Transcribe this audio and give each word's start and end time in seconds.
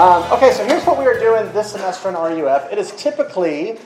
Um, 0.00 0.22
okay, 0.32 0.50
so 0.52 0.64
here's 0.64 0.82
what 0.86 0.98
we 0.98 1.04
are 1.04 1.18
doing 1.18 1.52
this 1.52 1.72
semester 1.72 2.08
in 2.08 2.14
RUF. 2.14 2.72
It 2.72 2.78
is 2.78 2.90
typically 2.92 3.76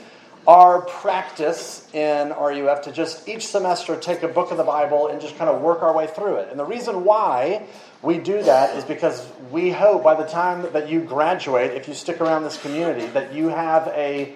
our 0.47 0.79
practice 0.79 1.85
in 1.93 2.29
RUF 2.29 2.83
to 2.83 2.93
just 2.93 3.27
each 3.27 3.45
semester 3.45 3.97
take 3.97 4.23
a 4.23 4.29
book 4.29 4.49
of 4.49 4.55
the 4.55 4.63
Bible 4.63 5.09
and 5.09 5.19
just 5.19 5.37
kind 5.37 5.49
of 5.49 5.61
work 5.61 5.83
our 5.83 5.93
way 5.93 6.07
through 6.07 6.35
it. 6.35 6.47
And 6.51 6.57
the 6.57 6.63
reason 6.63 7.03
why 7.03 7.67
we 8.01 8.17
do 8.17 8.41
that 8.43 8.77
is 8.77 8.85
because 8.85 9.27
we 9.51 9.71
hope 9.71 10.05
by 10.05 10.15
the 10.15 10.23
time 10.23 10.65
that 10.71 10.87
you 10.87 11.01
graduate, 11.01 11.71
if 11.71 11.85
you 11.85 11.93
stick 11.93 12.21
around 12.21 12.43
this 12.43 12.61
community, 12.61 13.07
that 13.07 13.33
you 13.33 13.49
have 13.49 13.87
a 13.89 14.35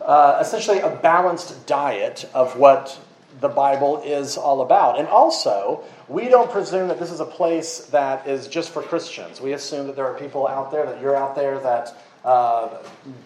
uh, 0.00 0.38
essentially 0.40 0.80
a 0.80 0.90
balanced 0.96 1.64
diet 1.68 2.28
of 2.34 2.58
what 2.58 2.98
the 3.40 3.48
Bible 3.48 4.02
is 4.04 4.36
all 4.36 4.62
about. 4.62 4.98
And 4.98 5.08
also, 5.08 5.82
we 6.08 6.28
don't 6.28 6.50
presume 6.50 6.88
that 6.88 6.98
this 6.98 7.10
is 7.10 7.20
a 7.20 7.24
place 7.24 7.86
that 7.86 8.26
is 8.26 8.48
just 8.48 8.70
for 8.70 8.82
Christians. 8.82 9.40
We 9.40 9.52
assume 9.52 9.86
that 9.86 9.96
there 9.96 10.06
are 10.06 10.18
people 10.18 10.46
out 10.46 10.70
there, 10.70 10.86
that 10.86 11.00
you're 11.00 11.16
out 11.16 11.34
there, 11.34 11.58
that 11.60 11.96
uh, 12.24 12.68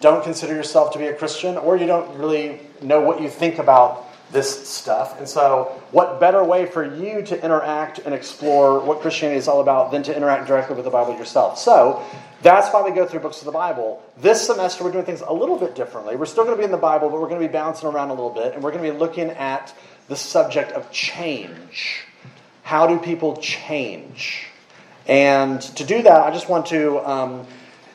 don't 0.01 0.23
consider 0.23 0.53
yourself 0.53 0.91
to 0.93 0.99
be 0.99 1.07
a 1.07 1.13
Christian, 1.13 1.57
or 1.57 1.77
you 1.77 1.85
don't 1.85 2.17
really 2.17 2.59
know 2.81 2.99
what 3.01 3.21
you 3.21 3.29
think 3.29 3.59
about 3.59 4.05
this 4.31 4.67
stuff. 4.67 5.17
And 5.17 5.27
so, 5.27 5.81
what 5.91 6.19
better 6.19 6.43
way 6.43 6.65
for 6.65 6.83
you 6.83 7.23
to 7.23 7.43
interact 7.43 7.99
and 7.99 8.13
explore 8.13 8.79
what 8.79 9.01
Christianity 9.01 9.39
is 9.39 9.47
all 9.47 9.61
about 9.61 9.91
than 9.91 10.03
to 10.03 10.15
interact 10.15 10.47
directly 10.47 10.75
with 10.75 10.85
the 10.85 10.91
Bible 10.91 11.17
yourself? 11.17 11.57
So, 11.57 12.03
that's 12.41 12.71
why 12.71 12.81
we 12.83 12.91
go 12.91 13.05
through 13.05 13.21
books 13.21 13.39
of 13.39 13.45
the 13.45 13.51
Bible. 13.51 14.03
This 14.17 14.45
semester, 14.45 14.83
we're 14.83 14.91
doing 14.91 15.05
things 15.05 15.21
a 15.21 15.33
little 15.33 15.57
bit 15.57 15.75
differently. 15.75 16.15
We're 16.15 16.25
still 16.25 16.45
going 16.45 16.55
to 16.55 16.59
be 16.59 16.65
in 16.65 16.71
the 16.71 16.77
Bible, 16.77 17.09
but 17.09 17.19
we're 17.19 17.27
going 17.27 17.41
to 17.41 17.47
be 17.47 17.51
bouncing 17.51 17.89
around 17.89 18.09
a 18.09 18.13
little 18.13 18.29
bit, 18.29 18.53
and 18.53 18.63
we're 18.63 18.71
going 18.71 18.83
to 18.83 18.91
be 18.91 18.97
looking 18.97 19.31
at 19.31 19.73
the 20.09 20.15
subject 20.15 20.73
of 20.73 20.91
change. 20.91 22.03
How 22.63 22.87
do 22.87 22.99
people 22.99 23.37
change? 23.37 24.47
And 25.07 25.61
to 25.61 25.83
do 25.83 26.03
that, 26.03 26.23
I 26.23 26.31
just 26.31 26.49
want 26.49 26.65
to 26.67 26.99
um, 27.07 27.47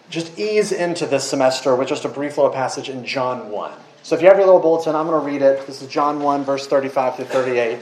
just 0.08 0.38
ease 0.38 0.72
into 0.72 1.06
this 1.06 1.28
semester 1.28 1.76
with 1.76 1.88
just 1.88 2.04
a 2.04 2.08
brief 2.08 2.38
little 2.38 2.52
passage 2.52 2.88
in 2.88 3.04
John 3.04 3.50
1. 3.50 3.72
So 4.02 4.14
if 4.14 4.22
you 4.22 4.28
have 4.28 4.36
your 4.36 4.46
little 4.46 4.60
bulletin, 4.60 4.94
I'm 4.94 5.06
going 5.06 5.20
to 5.20 5.26
read 5.26 5.42
it. 5.42 5.66
This 5.66 5.82
is 5.82 5.88
John 5.88 6.20
1, 6.20 6.44
verse 6.44 6.66
35 6.66 7.16
through 7.16 7.24
38. 7.26 7.78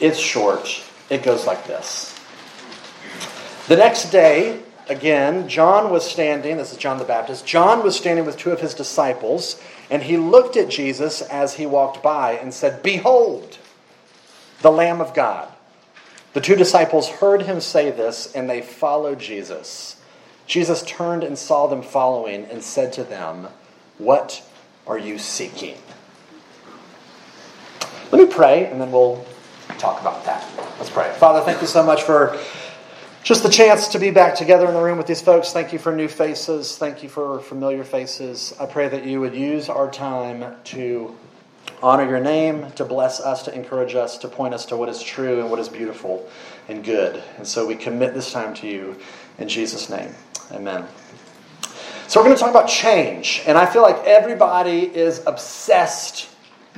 It's 0.00 0.18
short. 0.18 0.82
It 1.08 1.22
goes 1.22 1.46
like 1.46 1.66
this. 1.66 2.18
The 3.68 3.76
next 3.76 4.10
day, 4.10 4.60
again, 4.88 5.48
John 5.48 5.90
was 5.90 6.08
standing, 6.08 6.56
this 6.56 6.72
is 6.72 6.78
John 6.78 6.98
the 6.98 7.04
Baptist, 7.04 7.46
John 7.46 7.82
was 7.82 7.96
standing 7.96 8.26
with 8.26 8.36
two 8.36 8.50
of 8.50 8.60
his 8.60 8.74
disciples, 8.74 9.60
and 9.90 10.04
he 10.04 10.16
looked 10.16 10.56
at 10.56 10.70
Jesus 10.70 11.20
as 11.20 11.54
he 11.54 11.66
walked 11.66 12.02
by 12.02 12.32
and 12.32 12.54
said, 12.54 12.82
Behold, 12.82 13.58
the 14.62 14.70
Lamb 14.70 15.00
of 15.00 15.12
God. 15.12 15.48
The 16.32 16.40
two 16.40 16.54
disciples 16.54 17.08
heard 17.08 17.42
him 17.42 17.60
say 17.60 17.90
this, 17.90 18.32
and 18.32 18.48
they 18.48 18.62
followed 18.62 19.18
Jesus. 19.18 20.00
Jesus 20.46 20.82
turned 20.82 21.24
and 21.24 21.36
saw 21.36 21.66
them 21.66 21.82
following 21.82 22.44
and 22.44 22.62
said 22.62 22.92
to 22.94 23.04
them, 23.04 23.48
What 23.98 24.42
are 24.86 24.98
you 24.98 25.18
seeking? 25.18 25.76
Let 28.12 28.26
me 28.26 28.32
pray, 28.32 28.66
and 28.66 28.80
then 28.80 28.92
we'll 28.92 29.24
talk 29.78 30.00
about 30.00 30.24
that. 30.24 30.48
Let's 30.78 30.90
pray. 30.90 31.12
Father, 31.18 31.40
thank 31.44 31.60
you 31.60 31.66
so 31.66 31.82
much 31.82 32.02
for 32.02 32.38
just 33.22 33.42
the 33.42 33.50
chance 33.50 33.88
to 33.88 33.98
be 33.98 34.10
back 34.10 34.34
together 34.34 34.66
in 34.66 34.74
the 34.74 34.80
room 34.80 34.96
with 34.96 35.06
these 35.06 35.20
folks. 35.20 35.52
Thank 35.52 35.72
you 35.72 35.78
for 35.78 35.94
new 35.94 36.08
faces. 36.08 36.78
Thank 36.78 37.02
you 37.02 37.08
for 37.08 37.40
familiar 37.40 37.84
faces. 37.84 38.54
I 38.58 38.66
pray 38.66 38.88
that 38.88 39.04
you 39.04 39.20
would 39.20 39.34
use 39.34 39.68
our 39.68 39.90
time 39.90 40.56
to 40.64 41.14
honor 41.82 42.08
your 42.08 42.20
name, 42.20 42.70
to 42.72 42.84
bless 42.84 43.20
us, 43.20 43.42
to 43.42 43.54
encourage 43.54 43.94
us, 43.94 44.16
to 44.18 44.28
point 44.28 44.54
us 44.54 44.64
to 44.66 44.76
what 44.76 44.88
is 44.88 45.02
true 45.02 45.40
and 45.40 45.50
what 45.50 45.58
is 45.58 45.68
beautiful 45.68 46.28
and 46.68 46.82
good. 46.82 47.22
And 47.36 47.46
so 47.46 47.66
we 47.66 47.74
commit 47.74 48.14
this 48.14 48.32
time 48.32 48.54
to 48.54 48.66
you 48.66 48.96
in 49.38 49.48
Jesus' 49.48 49.90
name. 49.90 50.14
Amen. 50.52 50.86
So 52.08 52.20
we're 52.20 52.24
going 52.24 52.36
to 52.36 52.40
talk 52.40 52.50
about 52.50 52.68
change. 52.68 53.42
And 53.46 53.56
I 53.56 53.66
feel 53.66 53.82
like 53.82 54.02
everybody 54.04 54.80
is 54.80 55.22
obsessed 55.26 56.28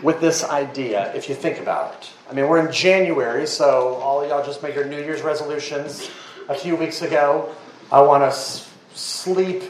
with 0.03 0.21
this 0.21 0.45
idea 0.45 1.15
if 1.15 1.29
you 1.29 1.35
think 1.35 1.59
about 1.59 1.95
it. 1.95 2.11
I 2.29 2.35
mean, 2.35 2.49
we're 2.49 2.67
in 2.67 2.73
January, 2.73 3.47
so 3.47 3.95
all 3.95 4.27
y'all 4.27 4.45
just 4.45 4.63
made 4.63 4.75
your 4.75 4.87
New 4.87 4.99
Year's 4.99 5.23
resolutions 5.23 6.11
a 6.53 6.59
few 6.59 6.77
weeks 6.77 7.01
ago. 7.01 7.55
I 7.91 8.03
want 8.03 8.31
to 8.31 8.39
sleep. 8.95 9.63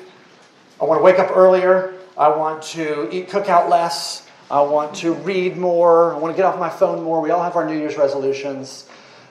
I 0.80 0.84
want 0.84 0.98
to 0.98 1.04
wake 1.04 1.20
up 1.20 1.36
earlier. 1.36 1.94
I 2.18 2.28
want 2.28 2.62
to 2.74 3.08
eat 3.12 3.28
cookout 3.28 3.70
less. 3.70 4.28
I 4.50 4.62
want 4.62 4.96
to 4.96 5.12
read 5.12 5.56
more. 5.56 6.12
I 6.12 6.18
want 6.18 6.34
to 6.34 6.36
get 6.36 6.44
off 6.44 6.58
my 6.58 6.68
phone 6.68 7.04
more. 7.04 7.20
We 7.20 7.30
all 7.30 7.42
have 7.42 7.54
our 7.54 7.66
New 7.66 7.78
Year's 7.78 7.96
resolutions. 7.96 8.88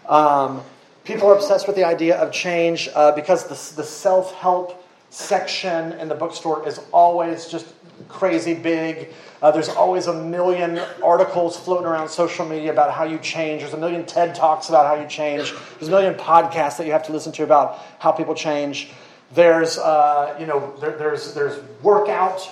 Um, 0.07 0.61
people 1.03 1.29
are 1.29 1.35
obsessed 1.35 1.67
with 1.67 1.75
the 1.75 1.83
idea 1.83 2.17
of 2.17 2.31
change 2.31 2.89
uh, 2.95 3.11
because 3.11 3.43
the, 3.43 3.75
the 3.75 3.83
self 3.83 4.33
help 4.35 4.80
section 5.11 5.91
in 5.93 6.07
the 6.07 6.15
bookstore 6.15 6.67
is 6.67 6.79
always 6.91 7.45
just 7.47 7.67
crazy 8.07 8.53
big. 8.53 9.09
Uh, 9.41 9.51
there's 9.51 9.69
always 9.69 10.07
a 10.07 10.13
million 10.13 10.79
articles 11.03 11.57
floating 11.57 11.85
around 11.85 12.09
social 12.09 12.45
media 12.45 12.71
about 12.71 12.91
how 12.91 13.03
you 13.03 13.17
change. 13.19 13.61
There's 13.61 13.73
a 13.73 13.77
million 13.77 14.05
TED 14.05 14.33
Talks 14.35 14.69
about 14.69 14.85
how 14.85 15.01
you 15.01 15.07
change. 15.07 15.53
There's 15.79 15.89
a 15.89 15.91
million 15.91 16.15
podcasts 16.15 16.77
that 16.77 16.85
you 16.85 16.93
have 16.93 17.03
to 17.03 17.11
listen 17.11 17.31
to 17.33 17.43
about 17.43 17.79
how 17.99 18.11
people 18.11 18.33
change. 18.33 18.91
There's, 19.33 19.77
uh, 19.77 20.35
you 20.39 20.45
know, 20.45 20.73
there, 20.79 20.97
there's, 20.97 21.33
there's 21.33 21.61
workout 21.81 22.49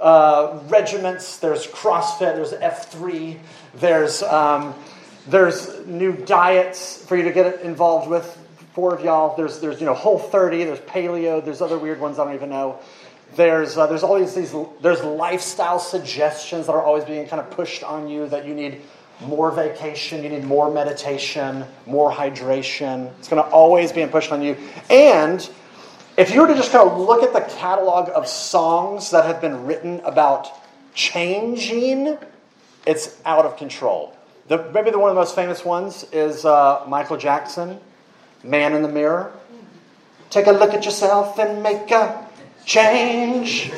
uh, 0.00 0.60
regiments. 0.68 1.38
There's 1.38 1.66
CrossFit. 1.66 2.36
There's 2.36 2.52
F3. 2.52 3.38
There's, 3.74 4.22
um, 4.22 4.74
there's 5.26 5.84
new 5.86 6.12
diets 6.12 7.04
for 7.04 7.16
you 7.16 7.24
to 7.24 7.32
get 7.32 7.62
involved 7.62 8.08
with. 8.08 8.38
Four 8.76 8.94
of 8.94 9.02
y'all. 9.02 9.34
There's, 9.34 9.58
there's, 9.60 9.80
you 9.80 9.86
know, 9.86 9.94
Whole 9.94 10.18
30. 10.18 10.64
There's 10.64 10.80
Paleo. 10.80 11.42
There's 11.42 11.62
other 11.62 11.78
weird 11.78 11.98
ones 11.98 12.18
I 12.18 12.26
don't 12.26 12.34
even 12.34 12.50
know. 12.50 12.78
There's, 13.34 13.78
uh, 13.78 13.86
there's 13.86 14.02
always 14.02 14.34
these, 14.34 14.54
there's 14.82 15.02
lifestyle 15.02 15.78
suggestions 15.78 16.66
that 16.66 16.72
are 16.72 16.82
always 16.82 17.02
being 17.04 17.26
kind 17.26 17.40
of 17.40 17.50
pushed 17.50 17.82
on 17.82 18.06
you 18.06 18.28
that 18.28 18.44
you 18.44 18.54
need 18.54 18.82
more 19.22 19.50
vacation, 19.50 20.22
you 20.22 20.28
need 20.28 20.44
more 20.44 20.70
meditation, 20.70 21.64
more 21.86 22.12
hydration. 22.12 23.10
It's 23.18 23.28
going 23.28 23.42
to 23.42 23.48
always 23.48 23.92
be 23.92 24.04
pushed 24.04 24.30
on 24.30 24.42
you. 24.42 24.58
And 24.90 25.48
if 26.18 26.34
you 26.34 26.42
were 26.42 26.48
to 26.48 26.54
just 26.54 26.70
kind 26.70 26.86
of 26.86 26.98
look 26.98 27.22
at 27.22 27.32
the 27.32 27.50
catalog 27.56 28.10
of 28.14 28.28
songs 28.28 29.10
that 29.12 29.24
have 29.24 29.40
been 29.40 29.64
written 29.64 30.00
about 30.00 30.48
changing, 30.92 32.18
it's 32.86 33.18
out 33.24 33.46
of 33.46 33.56
control. 33.56 34.14
The, 34.48 34.70
maybe 34.74 34.90
the 34.90 34.98
one 34.98 35.08
of 35.08 35.16
the 35.16 35.20
most 35.20 35.34
famous 35.34 35.64
ones 35.64 36.04
is 36.12 36.44
uh, 36.44 36.84
Michael 36.86 37.16
Jackson, 37.16 37.80
Man 38.46 38.72
in 38.74 38.82
the 38.82 38.88
Mirror. 38.88 39.32
Take 40.30 40.46
a 40.46 40.52
look 40.52 40.74
at 40.74 40.84
yourself 40.84 41.38
and 41.38 41.62
make 41.62 41.90
a 41.90 42.26
change. 42.64 43.70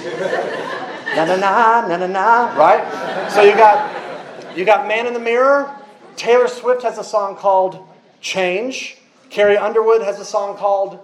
na 1.14 1.24
na 1.24 1.36
na 1.36 1.86
na 1.86 1.96
na 1.96 2.06
na. 2.06 2.56
Right. 2.56 3.30
So 3.30 3.42
you 3.42 3.54
got 3.54 4.56
you 4.56 4.64
got 4.64 4.88
Man 4.88 5.06
in 5.06 5.14
the 5.14 5.20
Mirror. 5.20 5.74
Taylor 6.16 6.48
Swift 6.48 6.82
has 6.82 6.98
a 6.98 7.04
song 7.04 7.36
called 7.36 7.86
Change. 8.20 8.98
Carrie 9.30 9.56
Underwood 9.56 10.02
has 10.02 10.18
a 10.18 10.24
song 10.24 10.56
called 10.56 10.98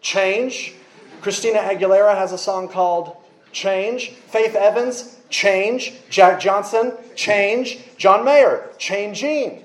Change. 0.00 0.74
Christina 1.20 1.58
Aguilera 1.58 2.16
has 2.16 2.32
a 2.32 2.38
song 2.38 2.68
called 2.68 3.16
Change. 3.52 4.10
Faith 4.10 4.54
Evans, 4.54 5.18
Change. 5.28 5.92
Jack 6.08 6.40
Johnson, 6.40 6.94
Change. 7.14 7.78
John 7.96 8.24
Mayer, 8.24 8.70
Changing. 8.78 9.64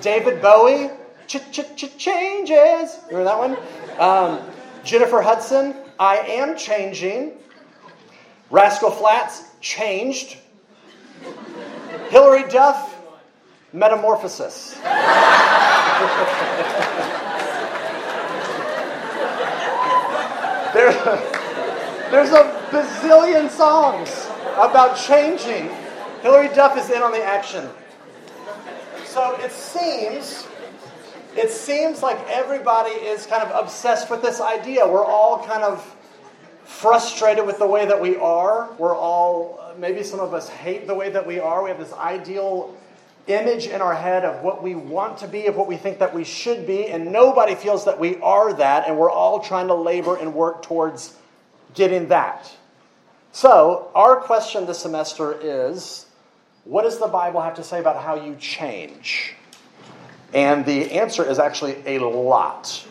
David 0.00 0.40
Bowie, 0.40 0.90
Changes. 1.30 2.98
Remember 3.06 3.24
that 3.24 3.38
one? 3.38 3.56
Um, 4.00 4.40
Jennifer 4.82 5.22
Hudson, 5.22 5.76
I 5.96 6.16
am 6.16 6.56
changing. 6.56 7.34
Rascal 8.50 8.90
Flatts, 8.90 9.44
changed. 9.60 10.38
Hilary 12.08 12.48
Duff, 12.50 13.00
metamorphosis. 13.72 14.74
there, 20.74 20.92
there's 22.10 22.30
a 22.30 22.42
bazillion 22.70 23.48
songs 23.48 24.26
about 24.54 24.96
changing. 24.96 25.70
Hilary 26.22 26.48
Duff 26.48 26.76
is 26.76 26.90
in 26.90 27.02
on 27.02 27.12
the 27.12 27.22
action. 27.22 27.68
So 29.04 29.36
it 29.40 29.52
seems 29.52 30.48
it 31.36 31.50
seems 31.50 32.02
like 32.02 32.18
everybody 32.28 32.90
is 32.90 33.26
kind 33.26 33.42
of 33.42 33.64
obsessed 33.64 34.10
with 34.10 34.22
this 34.22 34.40
idea. 34.40 34.86
We're 34.86 35.04
all 35.04 35.44
kind 35.44 35.62
of 35.62 35.96
frustrated 36.64 37.46
with 37.46 37.58
the 37.58 37.66
way 37.66 37.86
that 37.86 38.00
we 38.00 38.16
are. 38.16 38.70
We're 38.78 38.96
all, 38.96 39.74
maybe 39.78 40.02
some 40.02 40.20
of 40.20 40.34
us 40.34 40.48
hate 40.48 40.86
the 40.86 40.94
way 40.94 41.10
that 41.10 41.26
we 41.26 41.40
are. 41.40 41.62
We 41.62 41.70
have 41.70 41.78
this 41.78 41.92
ideal 41.92 42.76
image 43.26 43.66
in 43.66 43.80
our 43.80 43.94
head 43.94 44.24
of 44.24 44.42
what 44.42 44.62
we 44.62 44.74
want 44.74 45.18
to 45.18 45.28
be, 45.28 45.46
of 45.46 45.56
what 45.56 45.66
we 45.66 45.76
think 45.76 45.98
that 45.98 46.14
we 46.14 46.24
should 46.24 46.66
be, 46.66 46.86
and 46.86 47.12
nobody 47.12 47.54
feels 47.54 47.84
that 47.84 47.98
we 47.98 48.16
are 48.18 48.52
that, 48.54 48.86
and 48.86 48.96
we're 48.98 49.10
all 49.10 49.40
trying 49.40 49.68
to 49.68 49.74
labor 49.74 50.16
and 50.16 50.34
work 50.34 50.62
towards 50.62 51.14
getting 51.74 52.08
that. 52.08 52.50
So, 53.32 53.90
our 53.94 54.16
question 54.16 54.66
this 54.66 54.80
semester 54.80 55.38
is 55.40 56.06
what 56.64 56.82
does 56.82 56.98
the 56.98 57.06
Bible 57.06 57.40
have 57.40 57.54
to 57.54 57.64
say 57.64 57.78
about 57.78 58.02
how 58.02 58.16
you 58.16 58.36
change? 58.36 59.34
And 60.32 60.64
the 60.64 60.92
answer 60.92 61.24
is 61.24 61.38
actually 61.38 61.76
a 61.86 61.98
lot. 61.98 62.86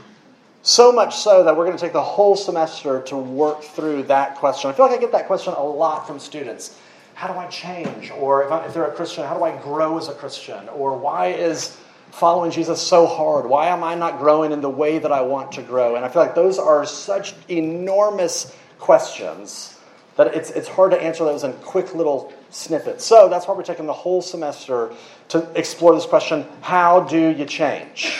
So 0.61 0.91
much 0.91 1.15
so 1.15 1.43
that 1.43 1.55
we're 1.55 1.65
going 1.65 1.77
to 1.77 1.81
take 1.81 1.93
the 1.93 2.01
whole 2.01 2.35
semester 2.35 3.01
to 3.03 3.15
work 3.15 3.63
through 3.63 4.03
that 4.03 4.35
question. 4.35 4.69
I 4.69 4.73
feel 4.73 4.85
like 4.85 4.97
I 4.97 5.01
get 5.01 5.13
that 5.13 5.27
question 5.27 5.53
a 5.53 5.63
lot 5.63 6.05
from 6.05 6.19
students. 6.19 6.77
How 7.13 7.31
do 7.31 7.39
I 7.39 7.47
change? 7.47 8.11
Or 8.11 8.43
if, 8.43 8.51
I, 8.51 8.65
if 8.65 8.73
they're 8.73 8.85
a 8.85 8.93
Christian, 8.93 9.23
how 9.25 9.37
do 9.37 9.43
I 9.43 9.57
grow 9.61 9.97
as 9.97 10.09
a 10.09 10.13
Christian? 10.13 10.67
Or 10.69 10.97
why 10.97 11.27
is 11.27 11.77
following 12.11 12.51
Jesus 12.51 12.81
so 12.81 13.05
hard? 13.05 13.45
Why 13.45 13.67
am 13.67 13.83
I 13.83 13.95
not 13.95 14.19
growing 14.19 14.51
in 14.51 14.61
the 14.61 14.69
way 14.69 14.99
that 14.99 15.11
I 15.11 15.21
want 15.21 15.53
to 15.53 15.61
grow? 15.61 15.95
And 15.95 16.03
I 16.03 16.09
feel 16.09 16.21
like 16.21 16.35
those 16.35 16.59
are 16.59 16.85
such 16.85 17.33
enormous 17.49 18.55
questions 18.79 19.77
that 20.17 20.35
it's, 20.35 20.49
it's 20.51 20.67
hard 20.67 20.91
to 20.91 21.01
answer 21.01 21.23
those 21.23 21.45
in 21.45 21.53
quick 21.53 21.95
little 21.95 22.33
snippets. 22.49 23.05
So 23.05 23.29
that's 23.29 23.47
why 23.47 23.53
we're 23.53 23.63
taking 23.63 23.85
the 23.85 23.93
whole 23.93 24.21
semester 24.21 24.91
to 25.29 25.49
explore 25.55 25.93
this 25.93 26.05
question 26.05 26.45
how 26.61 27.01
do 27.01 27.29
you 27.29 27.45
change? 27.45 28.13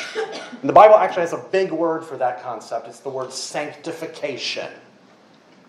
And 0.61 0.63
the 0.69 0.73
Bible 0.73 0.95
actually 0.95 1.21
has 1.21 1.33
a 1.33 1.43
big 1.51 1.71
word 1.71 2.03
for 2.03 2.17
that 2.17 2.43
concept. 2.43 2.87
It's 2.87 2.99
the 2.99 3.09
word 3.09 3.33
sanctification. 3.33 4.69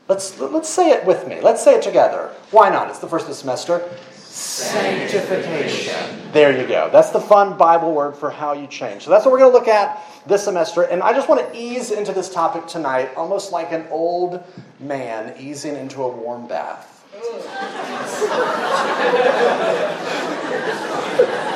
Let's, 0.09 0.39
let's 0.41 0.69
say 0.69 0.91
it 0.91 1.07
with 1.07 1.29
me. 1.29 1.41
Let's 1.41 1.63
say 1.63 1.77
it 1.77 1.83
together. 1.83 2.35
Why 2.51 2.69
not? 2.69 2.89
It's 2.89 2.99
the 2.99 3.07
first 3.07 3.27
of 3.27 3.29
the 3.29 3.37
semester. 3.37 3.89
Sanctification. 4.17 6.33
There 6.33 6.61
you 6.61 6.67
go. 6.67 6.91
That's 6.93 7.11
the 7.11 7.21
fun 7.21 7.57
Bible 7.57 7.93
word 7.93 8.17
for 8.17 8.31
how 8.31 8.53
you 8.53 8.67
change. 8.67 9.03
So 9.03 9.11
that's 9.11 9.25
what 9.25 9.33
we're 9.33 9.39
going 9.39 9.53
to 9.53 9.59
look 9.59 9.69
at 9.69 10.03
this 10.27 10.45
semester. 10.45 10.83
And 10.83 11.03
I 11.03 11.13
just 11.13 11.29
want 11.29 11.41
to 11.41 11.57
ease 11.57 11.93
into 11.93 12.13
this 12.13 12.29
topic 12.29 12.67
tonight, 12.67 13.11
almost 13.17 13.53
like 13.53 13.73
an 13.73 13.87
old 13.91 14.43
man 14.81 15.35
easing 15.39 15.77
into 15.77 16.03
a 16.03 16.09
warm 16.09 16.49
bath. 16.49 16.90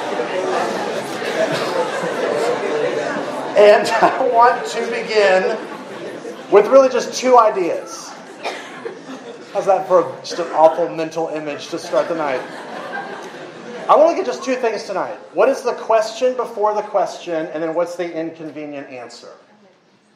and 3.56 3.88
I 3.88 4.28
want 4.32 4.66
to 4.66 4.86
begin 4.86 5.56
with 6.50 6.66
really 6.66 6.90
just 6.90 7.14
two 7.14 7.38
ideas. 7.38 8.10
How's 9.52 9.66
that 9.66 9.86
for 9.88 10.14
just 10.20 10.38
an 10.38 10.48
awful 10.48 10.88
mental 10.88 11.28
image 11.28 11.68
to 11.68 11.78
start 11.78 12.08
the 12.08 12.16
night? 12.16 12.42
I 13.88 13.96
want 13.96 14.10
to 14.10 14.16
get 14.16 14.26
just 14.26 14.44
two 14.44 14.56
things 14.56 14.82
tonight. 14.84 15.16
What 15.32 15.48
is 15.48 15.62
the 15.62 15.72
question 15.74 16.36
before 16.36 16.74
the 16.74 16.82
question, 16.82 17.46
and 17.46 17.62
then 17.62 17.74
what's 17.74 17.96
the 17.96 18.12
inconvenient 18.12 18.90
answer? 18.90 19.30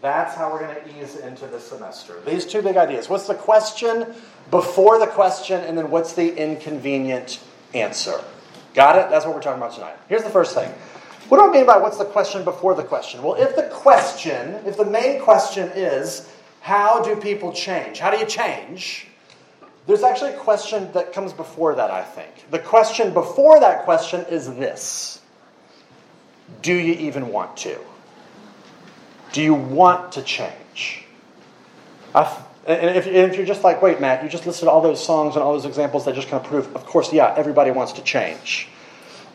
That's 0.00 0.34
how 0.34 0.52
we're 0.52 0.60
going 0.60 0.76
to 0.76 1.00
ease 1.00 1.16
into 1.16 1.46
the 1.46 1.58
semester. 1.58 2.20
These 2.24 2.46
two 2.46 2.62
big 2.62 2.76
ideas. 2.76 3.08
What's 3.08 3.26
the 3.26 3.34
question 3.34 4.14
before 4.50 4.98
the 4.98 5.08
question, 5.08 5.60
and 5.60 5.76
then 5.76 5.90
what's 5.90 6.12
the 6.12 6.36
inconvenient 6.36 7.40
answer? 7.74 8.22
Got 8.74 8.98
it? 8.98 9.10
That's 9.10 9.26
what 9.26 9.34
we're 9.34 9.42
talking 9.42 9.60
about 9.60 9.74
tonight. 9.74 9.96
Here's 10.08 10.22
the 10.22 10.30
first 10.30 10.54
thing. 10.54 10.72
What 11.28 11.38
do 11.38 11.50
I 11.50 11.52
mean 11.52 11.66
by 11.66 11.76
what's 11.78 11.98
the 11.98 12.04
question 12.04 12.44
before 12.44 12.74
the 12.74 12.84
question? 12.84 13.22
Well, 13.22 13.34
if 13.34 13.56
the 13.56 13.64
question, 13.64 14.54
if 14.66 14.76
the 14.76 14.84
main 14.84 15.20
question 15.20 15.68
is, 15.74 16.32
how 16.60 17.02
do 17.02 17.16
people 17.16 17.52
change? 17.52 17.98
How 17.98 18.10
do 18.10 18.18
you 18.18 18.26
change? 18.26 19.08
There's 19.86 20.02
actually 20.02 20.34
a 20.34 20.38
question 20.38 20.92
that 20.92 21.12
comes 21.12 21.32
before 21.32 21.74
that, 21.74 21.90
I 21.90 22.02
think. 22.02 22.50
The 22.50 22.58
question 22.58 23.12
before 23.12 23.58
that 23.60 23.84
question 23.84 24.24
is 24.30 24.46
this 24.46 25.20
Do 26.62 26.72
you 26.72 26.94
even 26.94 27.28
want 27.28 27.56
to? 27.58 27.78
Do 29.32 29.42
you 29.42 29.54
want 29.54 30.12
to 30.12 30.22
change? 30.22 31.04
And 32.14 32.96
if, 32.96 33.06
if, 33.06 33.36
you're 33.36 33.46
just 33.46 33.64
like, 33.64 33.80
wait, 33.80 34.00
Matt, 34.00 34.22
you 34.22 34.28
just 34.28 34.46
listed 34.46 34.68
all 34.68 34.82
those 34.82 35.02
songs 35.02 35.36
and 35.36 35.42
all 35.42 35.54
those 35.54 35.64
examples 35.64 36.04
that 36.04 36.14
just 36.14 36.28
kind 36.28 36.44
of 36.44 36.50
prove, 36.50 36.74
of 36.76 36.84
course, 36.84 37.12
yeah, 37.12 37.34
everybody 37.36 37.70
wants 37.70 37.92
to 37.92 38.02
change. 38.02 38.68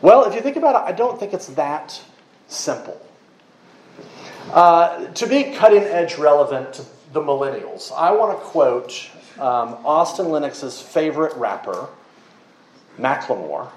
Well, 0.02 0.24
if 0.24 0.34
you 0.34 0.40
think 0.40 0.56
about 0.56 0.76
it, 0.76 0.88
I 0.88 0.92
don't 0.92 1.18
think 1.18 1.32
it's 1.32 1.48
that 1.48 2.00
simple. 2.46 3.00
Uh, 4.52 5.06
to 5.06 5.26
be 5.26 5.52
cutting 5.54 5.82
edge 5.82 6.16
relevant 6.16 6.74
to 6.74 6.84
the 7.12 7.20
millennials, 7.20 7.90
I 7.92 8.12
want 8.12 8.38
to 8.38 8.44
quote 8.44 9.10
um, 9.38 9.78
Austin 9.84 10.28
Lennox's 10.28 10.80
favorite 10.80 11.34
rapper, 11.36 11.88
Macklemore, 12.98 13.68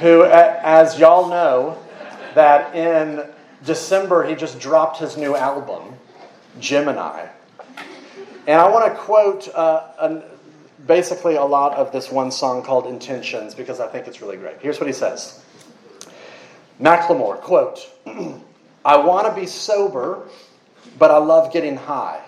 who, 0.00 0.24
as 0.24 0.98
y'all 0.98 1.30
know, 1.30 1.78
that 2.34 2.74
in 2.74 3.24
December 3.64 4.24
he 4.24 4.34
just 4.34 4.60
dropped 4.60 4.98
his 4.98 5.16
new 5.16 5.34
album, 5.34 5.94
Gemini. 6.60 7.26
And 8.46 8.60
I 8.60 8.68
want 8.68 8.92
to 8.92 8.98
quote 8.98 9.48
uh, 9.54 9.88
an, 10.00 10.22
basically 10.86 11.36
a 11.36 11.44
lot 11.44 11.76
of 11.76 11.92
this 11.92 12.10
one 12.10 12.30
song 12.30 12.62
called 12.62 12.86
Intentions 12.86 13.54
because 13.54 13.80
I 13.80 13.88
think 13.88 14.06
it's 14.06 14.22
really 14.22 14.36
great. 14.36 14.60
Here's 14.60 14.80
what 14.80 14.86
he 14.86 14.92
says 14.92 15.44
Macklemore, 16.80 17.40
quote, 17.40 17.90
I 18.84 18.96
want 18.96 19.26
to 19.26 19.38
be 19.38 19.46
sober, 19.46 20.28
but 20.98 21.10
I 21.10 21.18
love 21.18 21.52
getting 21.52 21.76
high. 21.76 22.22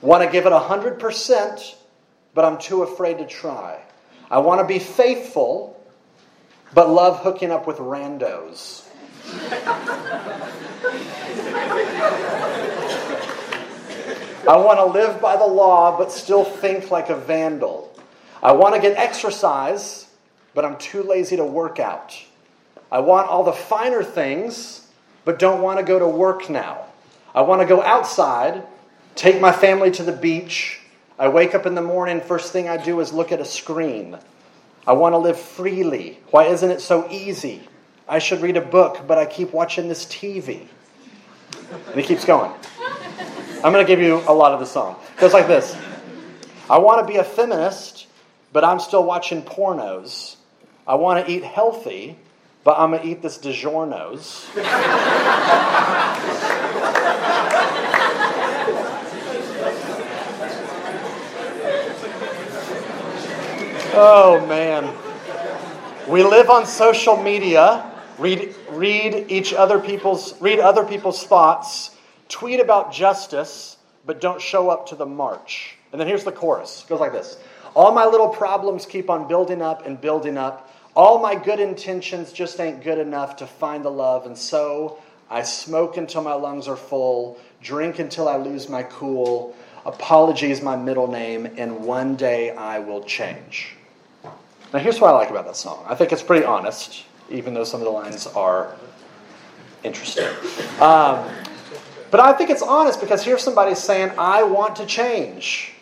Want 0.00 0.24
to 0.24 0.30
give 0.30 0.46
it 0.46 0.52
100%, 0.52 1.74
but 2.34 2.44
I'm 2.44 2.58
too 2.58 2.82
afraid 2.82 3.18
to 3.18 3.26
try. 3.26 3.80
I 4.30 4.38
want 4.38 4.60
to 4.60 4.66
be 4.66 4.80
faithful, 4.80 5.80
but 6.74 6.90
love 6.90 7.20
hooking 7.20 7.50
up 7.50 7.66
with 7.66 7.76
randos. 7.76 8.81
I 14.48 14.56
want 14.56 14.78
to 14.80 14.86
live 14.86 15.20
by 15.20 15.36
the 15.36 15.46
law, 15.46 15.96
but 15.96 16.10
still 16.10 16.44
think 16.44 16.90
like 16.90 17.10
a 17.10 17.16
vandal. 17.16 17.94
I 18.42 18.52
want 18.52 18.74
to 18.74 18.80
get 18.80 18.96
exercise, 18.96 20.08
but 20.54 20.64
I'm 20.64 20.76
too 20.78 21.02
lazy 21.04 21.36
to 21.36 21.44
work 21.44 21.78
out. 21.78 22.20
I 22.90 22.98
want 22.98 23.28
all 23.28 23.44
the 23.44 23.52
finer 23.52 24.02
things, 24.02 24.88
but 25.24 25.38
don't 25.38 25.62
want 25.62 25.78
to 25.78 25.84
go 25.84 25.98
to 25.98 26.08
work 26.08 26.50
now. 26.50 26.86
I 27.34 27.42
want 27.42 27.62
to 27.62 27.66
go 27.66 27.82
outside, 27.82 28.64
take 29.14 29.40
my 29.40 29.52
family 29.52 29.90
to 29.92 30.02
the 30.02 30.12
beach. 30.12 30.80
I 31.18 31.28
wake 31.28 31.54
up 31.54 31.64
in 31.64 31.74
the 31.74 31.82
morning, 31.82 32.20
first 32.20 32.52
thing 32.52 32.68
I 32.68 32.76
do 32.76 32.98
is 33.00 33.12
look 33.12 33.30
at 33.30 33.40
a 33.40 33.44
screen. 33.44 34.18
I 34.86 34.92
want 34.92 35.12
to 35.12 35.18
live 35.18 35.38
freely. 35.38 36.18
Why 36.30 36.46
isn't 36.46 36.70
it 36.70 36.80
so 36.80 37.08
easy? 37.10 37.68
I 38.12 38.18
should 38.18 38.42
read 38.42 38.58
a 38.58 38.60
book, 38.60 39.06
but 39.06 39.16
I 39.16 39.24
keep 39.24 39.54
watching 39.54 39.88
this 39.88 40.04
TV. 40.04 40.66
And 41.86 41.94
he 41.94 42.02
keeps 42.02 42.26
going. 42.26 42.52
I'm 43.64 43.72
going 43.72 43.82
to 43.82 43.90
give 43.90 44.00
you 44.00 44.22
a 44.28 44.34
lot 44.34 44.52
of 44.52 44.60
the 44.60 44.66
song. 44.66 44.96
It 45.16 45.20
goes 45.20 45.32
like 45.32 45.46
this 45.46 45.74
I 46.68 46.76
want 46.76 47.00
to 47.00 47.10
be 47.10 47.18
a 47.18 47.24
feminist, 47.24 48.08
but 48.52 48.64
I'm 48.64 48.80
still 48.80 49.02
watching 49.02 49.40
pornos. 49.40 50.36
I 50.86 50.96
want 50.96 51.24
to 51.24 51.32
eat 51.32 51.42
healthy, 51.42 52.18
but 52.64 52.78
I'm 52.78 52.90
going 52.90 53.00
to 53.00 53.08
eat 53.08 53.22
this 53.22 53.38
DiGiorno's. 53.38 54.46
Oh 63.94 64.44
man. 64.46 64.94
We 66.10 66.22
live 66.22 66.50
on 66.50 66.66
social 66.66 67.16
media, 67.16 67.91
read, 68.22 68.54
read 68.70 69.26
each 69.30 69.52
other 69.52 69.78
people's 69.78 70.40
read 70.40 70.60
other 70.60 70.84
people's 70.84 71.24
thoughts, 71.24 71.96
tweet 72.28 72.60
about 72.60 72.92
justice, 72.92 73.76
but 74.06 74.20
don't 74.20 74.40
show 74.40 74.70
up 74.70 74.86
to 74.88 74.94
the 74.94 75.06
march. 75.06 75.76
And 75.90 76.00
then 76.00 76.08
here's 76.08 76.24
the 76.24 76.32
chorus. 76.32 76.84
It 76.84 76.88
goes 76.88 77.00
like 77.00 77.12
this. 77.12 77.36
All 77.74 77.92
my 77.92 78.04
little 78.04 78.28
problems 78.28 78.86
keep 78.86 79.10
on 79.10 79.28
building 79.28 79.60
up 79.60 79.86
and 79.86 80.00
building 80.00 80.38
up. 80.38 80.70
All 80.94 81.18
my 81.18 81.34
good 81.34 81.58
intentions 81.58 82.32
just 82.32 82.60
ain't 82.60 82.82
good 82.82 82.98
enough 82.98 83.36
to 83.36 83.46
find 83.46 83.84
the 83.84 83.90
love, 83.90 84.26
and 84.26 84.36
so 84.36 84.98
I 85.30 85.42
smoke 85.42 85.96
until 85.96 86.22
my 86.22 86.34
lungs 86.34 86.68
are 86.68 86.76
full, 86.76 87.40
drink 87.62 87.98
until 87.98 88.28
I 88.28 88.36
lose 88.36 88.68
my 88.68 88.82
cool. 88.82 89.56
Apology 89.86 90.50
is 90.50 90.60
my 90.60 90.76
middle 90.76 91.10
name, 91.10 91.46
and 91.56 91.84
one 91.84 92.16
day 92.16 92.50
I 92.50 92.78
will 92.80 93.02
change. 93.04 93.74
Now, 94.72 94.78
here's 94.80 95.00
what 95.00 95.08
I 95.08 95.12
like 95.16 95.30
about 95.30 95.46
that 95.46 95.56
song. 95.56 95.84
I 95.88 95.94
think 95.94 96.12
it's 96.12 96.22
pretty 96.22 96.44
honest, 96.44 97.04
even 97.32 97.54
though 97.54 97.64
some 97.64 97.80
of 97.80 97.84
the 97.84 97.90
lines 97.90 98.26
are 98.26 98.74
interesting. 99.82 100.28
Um, 100.80 101.28
but 102.10 102.20
I 102.20 102.32
think 102.34 102.50
it's 102.50 102.62
honest 102.62 103.00
because 103.00 103.24
here's 103.24 103.42
somebody 103.42 103.74
saying, 103.74 104.12
I 104.18 104.42
want 104.42 104.76
to 104.76 104.86
change. 104.86 105.72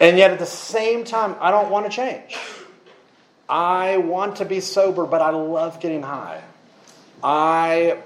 And 0.00 0.18
yet 0.18 0.32
at 0.32 0.38
the 0.38 0.46
same 0.46 1.04
time, 1.04 1.36
I 1.40 1.50
don't 1.50 1.70
want 1.70 1.86
to 1.86 1.92
change. 1.92 2.36
I 3.48 3.98
want 3.98 4.36
to 4.36 4.44
be 4.44 4.60
sober, 4.60 5.06
but 5.06 5.22
I 5.22 5.30
love 5.30 5.80
getting 5.80 6.02
high. 6.02 6.42
I 7.22 7.98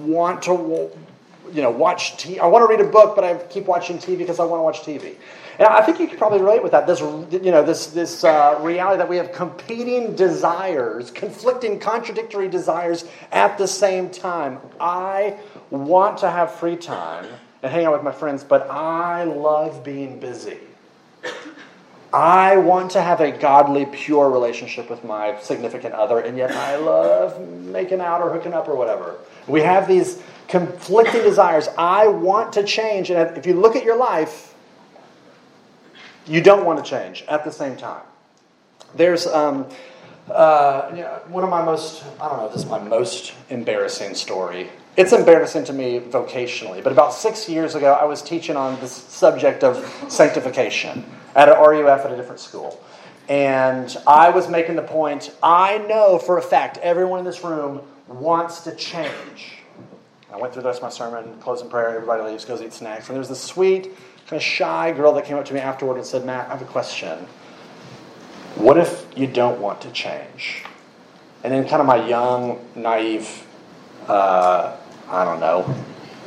want 0.00 0.42
to 0.44 0.90
you 1.52 1.62
know, 1.62 1.70
watch 1.70 2.16
TV. 2.16 2.38
I 2.38 2.46
want 2.46 2.62
to 2.62 2.68
read 2.68 2.80
a 2.80 2.90
book, 2.90 3.14
but 3.14 3.24
I 3.24 3.34
keep 3.44 3.66
watching 3.66 3.98
TV 3.98 4.18
because 4.18 4.40
I 4.40 4.44
want 4.44 4.60
to 4.60 4.62
watch 4.62 4.80
TV. 4.82 5.16
And 5.58 5.66
I 5.68 5.80
think 5.80 5.98
you 5.98 6.06
could 6.06 6.18
probably 6.18 6.40
relate 6.40 6.62
with 6.62 6.72
that. 6.72 6.86
This, 6.86 7.00
you 7.00 7.50
know, 7.50 7.62
this 7.62 7.86
this 7.88 8.24
uh, 8.24 8.58
reality 8.60 8.98
that 8.98 9.08
we 9.08 9.16
have 9.16 9.32
competing 9.32 10.14
desires, 10.14 11.10
conflicting, 11.10 11.78
contradictory 11.78 12.48
desires 12.48 13.04
at 13.32 13.56
the 13.56 13.66
same 13.66 14.10
time. 14.10 14.58
I 14.78 15.38
want 15.70 16.18
to 16.18 16.30
have 16.30 16.52
free 16.54 16.76
time 16.76 17.26
and 17.62 17.72
hang 17.72 17.86
out 17.86 17.92
with 17.92 18.02
my 18.02 18.12
friends, 18.12 18.44
but 18.44 18.68
I 18.70 19.24
love 19.24 19.82
being 19.82 20.20
busy. 20.20 20.58
I 22.12 22.56
want 22.56 22.92
to 22.92 23.02
have 23.02 23.20
a 23.20 23.30
godly, 23.30 23.86
pure 23.86 24.30
relationship 24.30 24.88
with 24.88 25.04
my 25.04 25.38
significant 25.40 25.94
other, 25.94 26.20
and 26.20 26.36
yet 26.38 26.52
I 26.52 26.76
love 26.76 27.40
making 27.48 28.00
out 28.00 28.22
or 28.22 28.32
hooking 28.32 28.54
up 28.54 28.68
or 28.68 28.76
whatever. 28.76 29.16
We 29.46 29.60
have 29.62 29.88
these 29.88 30.22
conflicting 30.48 31.22
desires. 31.22 31.68
I 31.76 32.06
want 32.06 32.52
to 32.54 32.62
change, 32.62 33.10
and 33.10 33.36
if 33.36 33.46
you 33.46 33.54
look 33.54 33.76
at 33.76 33.84
your 33.84 33.96
life, 33.96 34.54
you 36.26 36.40
don't 36.40 36.64
want 36.64 36.84
to 36.84 36.88
change 36.88 37.24
at 37.28 37.44
the 37.44 37.52
same 37.52 37.76
time. 37.76 38.02
There's 38.94 39.26
um, 39.26 39.66
uh, 40.30 40.90
one 41.28 41.44
of 41.44 41.50
my 41.50 41.64
most, 41.64 42.04
I 42.20 42.28
don't 42.28 42.38
know 42.38 42.46
if 42.46 42.52
this 42.52 42.62
is 42.62 42.68
my 42.68 42.78
most 42.78 43.34
embarrassing 43.50 44.14
story. 44.14 44.70
It's 44.96 45.12
embarrassing 45.12 45.64
to 45.64 45.74
me 45.74 46.00
vocationally, 46.00 46.82
but 46.82 46.90
about 46.90 47.12
six 47.12 47.50
years 47.50 47.74
ago, 47.74 47.92
I 47.92 48.06
was 48.06 48.22
teaching 48.22 48.56
on 48.56 48.80
the 48.80 48.88
subject 48.88 49.62
of 49.62 49.76
sanctification 50.08 51.04
at 51.34 51.50
an 51.50 51.58
RUF 51.58 52.06
at 52.06 52.12
a 52.12 52.16
different 52.16 52.40
school. 52.40 52.82
And 53.28 53.94
I 54.06 54.30
was 54.30 54.48
making 54.48 54.76
the 54.76 54.82
point 54.82 55.34
I 55.42 55.78
know 55.78 56.18
for 56.18 56.38
a 56.38 56.42
fact 56.42 56.78
everyone 56.78 57.18
in 57.18 57.26
this 57.26 57.44
room 57.44 57.82
wants 58.08 58.60
to 58.60 58.74
change. 58.74 59.58
I 60.32 60.38
went 60.38 60.54
through 60.54 60.62
the 60.62 60.68
rest 60.68 60.78
of 60.78 60.84
my 60.84 60.88
sermon, 60.88 61.38
closing 61.40 61.68
prayer, 61.68 61.90
everybody 61.90 62.22
leaves, 62.22 62.46
goes 62.46 62.62
eat 62.62 62.72
snacks. 62.72 63.08
And 63.08 63.16
there 63.16 63.20
was 63.20 63.28
this 63.28 63.42
sweet, 63.42 63.94
kind 64.26 64.40
of 64.40 64.42
shy 64.42 64.92
girl 64.92 65.12
that 65.12 65.26
came 65.26 65.36
up 65.36 65.44
to 65.44 65.54
me 65.54 65.60
afterward 65.60 65.98
and 65.98 66.06
said, 66.06 66.24
Matt, 66.24 66.46
I 66.46 66.52
have 66.52 66.62
a 66.62 66.64
question. 66.64 67.26
What 68.54 68.78
if 68.78 69.04
you 69.14 69.26
don't 69.26 69.60
want 69.60 69.82
to 69.82 69.90
change? 69.90 70.64
And 71.44 71.52
in 71.52 71.68
kind 71.68 71.82
of 71.82 71.86
my 71.86 72.06
young, 72.06 72.64
naive, 72.74 73.46
uh, 74.08 74.76
I 75.08 75.24
don't 75.24 75.40
know, 75.40 75.74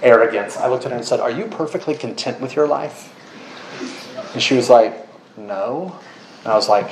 arrogance, 0.01 0.57
I 0.57 0.67
looked 0.67 0.85
at 0.85 0.91
her 0.91 0.97
and 0.97 1.05
said, 1.05 1.19
Are 1.19 1.31
you 1.31 1.45
perfectly 1.45 1.95
content 1.95 2.39
with 2.39 2.55
your 2.55 2.67
life? 2.67 3.15
And 4.33 4.41
she 4.41 4.55
was 4.55 4.69
like, 4.69 5.07
No. 5.37 5.97
And 6.43 6.53
I 6.53 6.55
was 6.55 6.69
like, 6.69 6.89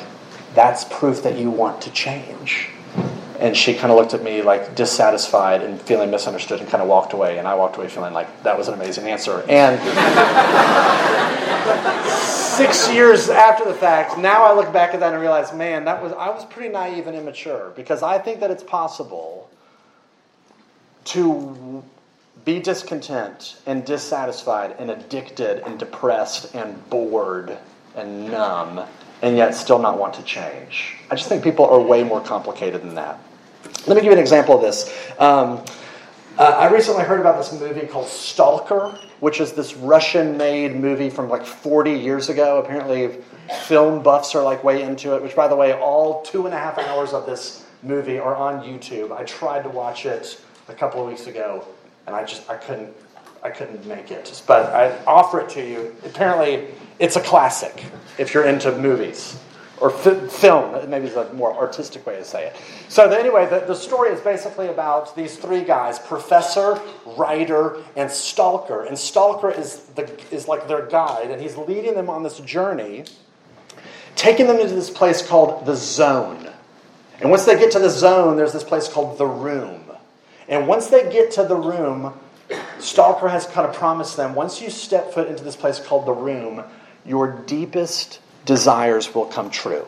That's 0.54 0.84
proof 0.86 1.24
that 1.24 1.38
you 1.38 1.50
want 1.50 1.82
to 1.84 1.92
change. 1.92 2.70
And 3.40 3.56
she 3.56 3.76
kind 3.76 3.92
of 3.92 3.98
looked 3.98 4.16
at 4.16 4.24
me 4.24 4.42
like 4.42 4.76
dissatisfied 4.76 5.62
and 5.62 5.80
feeling 5.80 6.10
misunderstood 6.10 6.60
and 6.60 6.68
kind 6.68 6.82
of 6.82 6.90
walked 6.90 7.14
away. 7.14 7.38
And 7.38 7.48
I 7.48 7.54
walked 7.54 7.78
away 7.78 7.88
feeling 7.88 8.14
like 8.14 8.44
that 8.44 8.58
was 8.58 8.68
an 8.68 8.74
amazing 8.74 9.08
answer. 9.08 9.46
And 9.48 9.80
six 12.58 12.92
years 12.92 13.30
after 13.30 13.64
the 13.64 13.76
fact, 13.76 14.18
now 14.18 14.44
I 14.44 14.56
look 14.56 14.74
back 14.74 14.96
at 14.96 15.02
that 15.02 15.14
and 15.14 15.22
realize, 15.22 15.54
man, 15.54 15.86
that 15.86 16.02
was 16.02 16.14
I 16.14 16.30
was 16.32 16.46
pretty 16.46 16.70
naive 16.70 17.06
and 17.06 17.16
immature 17.16 17.72
because 17.76 18.02
I 18.02 18.18
think 18.18 18.40
that 18.40 18.50
it's 18.50 18.64
possible 18.64 19.47
to 21.08 21.84
be 22.46 22.60
discontent 22.60 23.58
and 23.66 23.86
dissatisfied 23.86 24.76
and 24.80 24.90
addicted 24.90 25.66
and 25.66 25.78
depressed 25.78 26.56
and 26.56 26.90
bored 26.90 27.58
and 27.96 28.32
numb 28.32 28.86
and 29.22 29.36
yet 29.36 29.54
still 29.56 29.80
not 29.80 29.98
want 29.98 30.14
to 30.14 30.24
change. 30.24 30.96
I 31.10 31.16
just 31.16 31.28
think 31.28 31.44
people 31.44 31.66
are 31.66 31.80
way 31.80 32.04
more 32.04 32.22
complicated 32.22 32.82
than 32.82 32.96
that. 32.96 33.20
Let 33.86 33.96
me 33.96 33.96
give 33.96 34.06
you 34.06 34.12
an 34.12 34.20
example 34.20 34.56
of 34.56 34.62
this. 34.62 34.94
Um, 35.20 35.64
uh, 36.38 36.44
I 36.44 36.72
recently 36.72 37.04
heard 37.04 37.20
about 37.20 37.38
this 37.38 37.52
movie 37.60 37.88
called 37.88 38.08
Stalker, 38.08 38.98
which 39.22 39.42
is 39.42 39.54
this 39.54 39.76
Russian 39.76 40.38
made 40.38 40.76
movie 40.76 41.10
from 41.10 41.30
like 41.30 41.46
40 41.46 41.92
years 41.92 42.30
ago. 42.30 42.60
Apparently, 42.60 43.18
film 43.66 44.04
buffs 44.04 44.36
are 44.36 44.44
like 44.44 44.64
way 44.64 44.84
into 44.84 45.16
it, 45.16 45.24
which, 45.24 45.36
by 45.36 45.48
the 45.48 45.56
way, 45.56 45.74
all 45.74 46.22
two 46.22 46.46
and 46.46 46.54
a 46.54 46.58
half 46.58 46.78
hours 46.78 47.14
of 47.14 47.26
this 47.26 47.66
movie 47.82 48.20
are 48.20 48.36
on 48.36 48.64
YouTube. 48.64 49.12
I 49.12 49.24
tried 49.24 49.64
to 49.64 49.70
watch 49.70 50.06
it 50.06 50.40
a 50.68 50.74
couple 50.74 51.02
of 51.02 51.08
weeks 51.08 51.28
ago, 51.28 51.66
and 52.06 52.16
I 52.16 52.26
just 52.26 52.50
I 52.50 52.58
couldn't 52.58 52.94
I 53.44 53.50
couldn't 53.50 53.86
make 53.86 54.12
it. 54.12 54.42
But 54.48 54.74
I 54.74 55.04
offer 55.06 55.40
it 55.42 55.50
to 55.50 55.66
you. 55.66 55.96
Apparently, 56.06 56.68
it's 57.00 57.16
a 57.16 57.22
classic 57.22 57.86
if 58.18 58.34
you're 58.34 58.46
into 58.46 58.78
movies 58.78 59.40
or 59.80 59.90
fi- 59.90 60.28
film. 60.28 60.90
Maybe 60.90 61.08
is 61.08 61.16
a 61.16 61.32
more 61.34 61.56
artistic 61.56 62.06
way 62.06 62.16
to 62.16 62.26
say 62.26 62.48
it. 62.48 62.56
So 62.90 63.08
the, 63.08 63.18
anyway, 63.18 63.48
the, 63.50 63.60
the 63.60 63.76
story 63.76 64.10
is 64.10 64.20
basically 64.22 64.68
about 64.68 65.16
these 65.16 65.38
three 65.38 65.64
guys: 65.64 66.00
professor, 66.00 66.82
writer, 67.06 67.84
and 67.96 68.12
stalker. 68.12 68.84
And 68.84 68.98
stalker 68.98 69.52
is 69.52 69.82
the 69.96 70.10
is 70.32 70.48
like 70.48 70.68
their 70.68 70.86
guide, 70.88 71.32
and 71.32 71.42
he's 71.42 71.58
leading 71.58 71.94
them 71.94 72.10
on 72.10 72.24
this 72.24 72.40
journey, 72.40 73.06
taking 74.16 74.48
them 74.48 74.58
into 74.58 74.74
this 74.74 74.90
place 74.90 75.26
called 75.26 75.66
the 75.66 75.76
zone. 75.76 76.50
And 77.20 77.32
once 77.32 77.46
they 77.46 77.58
get 77.58 77.72
to 77.72 77.80
the 77.80 77.90
zone, 77.90 78.38
there's 78.38 78.54
this 78.54 78.64
place 78.64 78.88
called 78.88 79.18
the 79.18 79.26
room. 79.26 79.87
And 80.48 80.68
once 80.68 80.88
they 80.88 81.12
get 81.12 81.32
to 81.32 81.44
the 81.44 81.56
room, 81.56 82.14
Stalker 82.80 83.28
has 83.28 83.46
kind 83.46 83.68
of 83.68 83.76
promised 83.76 84.16
them 84.18 84.36
once 84.36 84.62
you 84.62 84.70
step 84.70 85.14
foot 85.14 85.28
into 85.28 85.44
this 85.44 85.56
place 85.56 85.80
called 85.80 86.06
the 86.06 86.14
room, 86.14 86.64
your 87.06 87.28
deepest 87.46 88.20
desires 88.46 89.14
will 89.14 89.26
come 89.26 89.50
true. 89.50 89.86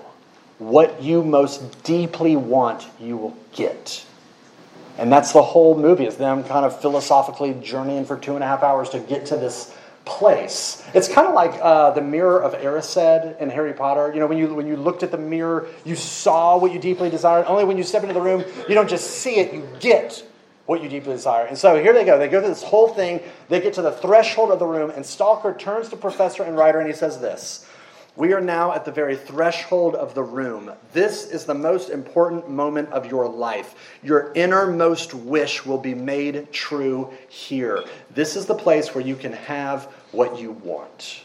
What 0.57 1.01
you 1.01 1.23
most 1.23 1.83
deeply 1.83 2.35
want, 2.35 2.85
you 2.99 3.15
will 3.15 3.37
get. 3.53 4.05
And 4.97 5.11
that's 5.11 5.31
the 5.31 5.41
whole 5.41 5.79
movie, 5.79 6.05
is 6.05 6.17
them 6.17 6.43
kind 6.43 6.65
of 6.65 6.81
philosophically 6.81 7.53
journeying 7.53 8.05
for 8.05 8.17
two 8.17 8.35
and 8.35 8.43
a 8.43 8.47
half 8.47 8.63
hours 8.63 8.89
to 8.89 8.99
get 8.99 9.27
to 9.27 9.37
this 9.37 9.73
place. 10.03 10.83
It's 10.93 11.07
kind 11.07 11.27
of 11.27 11.33
like 11.33 11.57
uh, 11.61 11.91
the 11.91 12.01
mirror 12.01 12.41
of 12.41 12.53
Erised 12.55 13.39
in 13.39 13.49
Harry 13.49 13.71
Potter. 13.71 14.11
You 14.13 14.19
know, 14.19 14.27
when 14.27 14.37
you 14.37 14.53
when 14.53 14.67
you 14.67 14.75
looked 14.75 15.03
at 15.03 15.11
the 15.11 15.17
mirror, 15.17 15.67
you 15.85 15.95
saw 15.95 16.57
what 16.57 16.73
you 16.73 16.79
deeply 16.79 17.09
desired. 17.09 17.45
Only 17.45 17.63
when 17.63 17.77
you 17.77 17.83
step 17.83 18.01
into 18.01 18.13
the 18.13 18.21
room, 18.21 18.43
you 18.67 18.75
don't 18.75 18.89
just 18.89 19.09
see 19.09 19.37
it, 19.37 19.53
you 19.53 19.65
get 19.79 20.25
what 20.69 20.83
you 20.83 20.87
deeply 20.87 21.13
desire. 21.13 21.47
And 21.47 21.57
so 21.57 21.81
here 21.81 21.93
they 21.93 22.05
go. 22.05 22.19
They 22.19 22.27
go 22.27 22.41
through 22.41 22.49
this 22.49 22.61
whole 22.61 22.89
thing. 22.89 23.21
They 23.47 23.59
get 23.59 23.73
to 23.73 23.81
the 23.81 23.91
threshold 23.91 24.51
of 24.51 24.59
the 24.59 24.67
room, 24.67 24.91
and 24.91 25.03
Stalker 25.03 25.55
turns 25.57 25.89
to 25.89 25.97
Professor 25.97 26.43
and 26.43 26.55
Writer, 26.55 26.77
and 26.77 26.87
he 26.87 26.93
says 26.93 27.19
this. 27.19 27.65
We 28.15 28.33
are 28.33 28.41
now 28.41 28.73
at 28.73 28.85
the 28.85 28.91
very 28.91 29.15
threshold 29.15 29.95
of 29.95 30.13
the 30.13 30.21
room. 30.21 30.71
This 30.93 31.25
is 31.25 31.45
the 31.45 31.55
most 31.55 31.89
important 31.89 32.51
moment 32.51 32.89
of 32.91 33.09
your 33.09 33.27
life. 33.27 33.73
Your 34.03 34.31
innermost 34.35 35.15
wish 35.15 35.65
will 35.65 35.79
be 35.79 35.95
made 35.95 36.53
true 36.53 37.11
here. 37.29 37.83
This 38.11 38.35
is 38.35 38.45
the 38.45 38.53
place 38.53 38.93
where 38.93 39.03
you 39.03 39.15
can 39.15 39.33
have 39.33 39.85
what 40.11 40.39
you 40.39 40.51
want. 40.51 41.23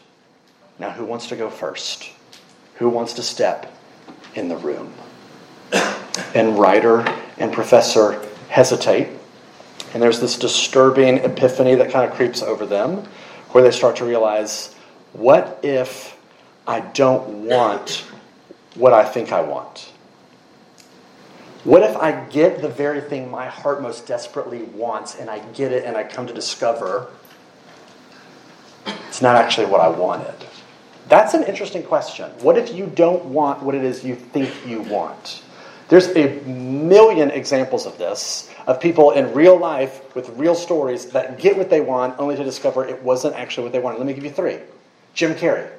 Now, 0.79 0.89
who 0.89 1.05
wants 1.05 1.27
to 1.27 1.35
go 1.35 1.51
first? 1.51 2.09
Who 2.77 2.89
wants 2.89 3.13
to 3.13 3.21
step 3.21 3.71
in 4.33 4.47
the 4.47 4.57
room? 4.57 4.91
And 6.33 6.57
writer 6.57 7.01
and 7.37 7.51
professor 7.53 8.25
hesitate. 8.47 9.09
And 9.95 10.03
there's 10.03 10.19
this 10.19 10.37
disturbing 10.37 11.19
epiphany 11.19 11.75
that 11.75 11.89
kind 11.89 12.03
of 12.03 12.17
creeps 12.17 12.43
over 12.43 12.65
them 12.65 13.07
where 13.51 13.63
they 13.63 13.71
start 13.71 13.95
to 13.95 14.05
realize 14.05 14.75
what 15.13 15.61
if 15.63 16.17
I 16.67 16.81
don't 16.81 17.45
want 17.45 18.03
what 18.75 18.91
I 18.91 19.05
think 19.05 19.31
I 19.31 19.39
want? 19.39 19.93
What 21.63 21.81
if 21.81 21.95
I 21.95 22.25
get 22.25 22.61
the 22.61 22.67
very 22.67 22.99
thing 22.99 23.31
my 23.31 23.47
heart 23.47 23.81
most 23.81 24.05
desperately 24.05 24.63
wants 24.63 25.15
and 25.15 25.29
I 25.29 25.39
get 25.53 25.71
it 25.71 25.85
and 25.85 25.95
I 25.95 26.03
come 26.03 26.27
to 26.27 26.33
discover 26.33 27.07
it's 29.07 29.21
not 29.21 29.37
actually 29.37 29.67
what 29.67 29.79
I 29.79 29.87
wanted? 29.87 30.45
That's 31.07 31.33
an 31.33 31.43
interesting 31.43 31.83
question. 31.83 32.29
What 32.41 32.57
if 32.57 32.73
you 32.73 32.87
don't 32.87 33.23
want 33.27 33.63
what 33.63 33.75
it 33.75 33.85
is 33.85 34.03
you 34.03 34.15
think 34.17 34.53
you 34.67 34.81
want? 34.81 35.41
There's 35.87 36.09
a 36.17 36.41
million 36.41 37.31
examples 37.31 37.85
of 37.85 37.97
this, 37.97 38.51
of 38.67 38.79
people 38.79 39.11
in 39.11 39.33
real 39.33 39.57
life 39.57 40.15
with 40.15 40.29
real 40.29 40.55
stories 40.55 41.07
that 41.07 41.37
get 41.39 41.57
what 41.57 41.69
they 41.69 41.81
want 41.81 42.19
only 42.19 42.35
to 42.35 42.43
discover 42.43 42.85
it 42.85 43.03
wasn't 43.03 43.35
actually 43.35 43.63
what 43.63 43.71
they 43.71 43.79
wanted. 43.79 43.97
Let 43.97 44.07
me 44.07 44.13
give 44.13 44.23
you 44.23 44.31
three. 44.31 44.59
Jim 45.13 45.35
Carrey. 45.35 45.69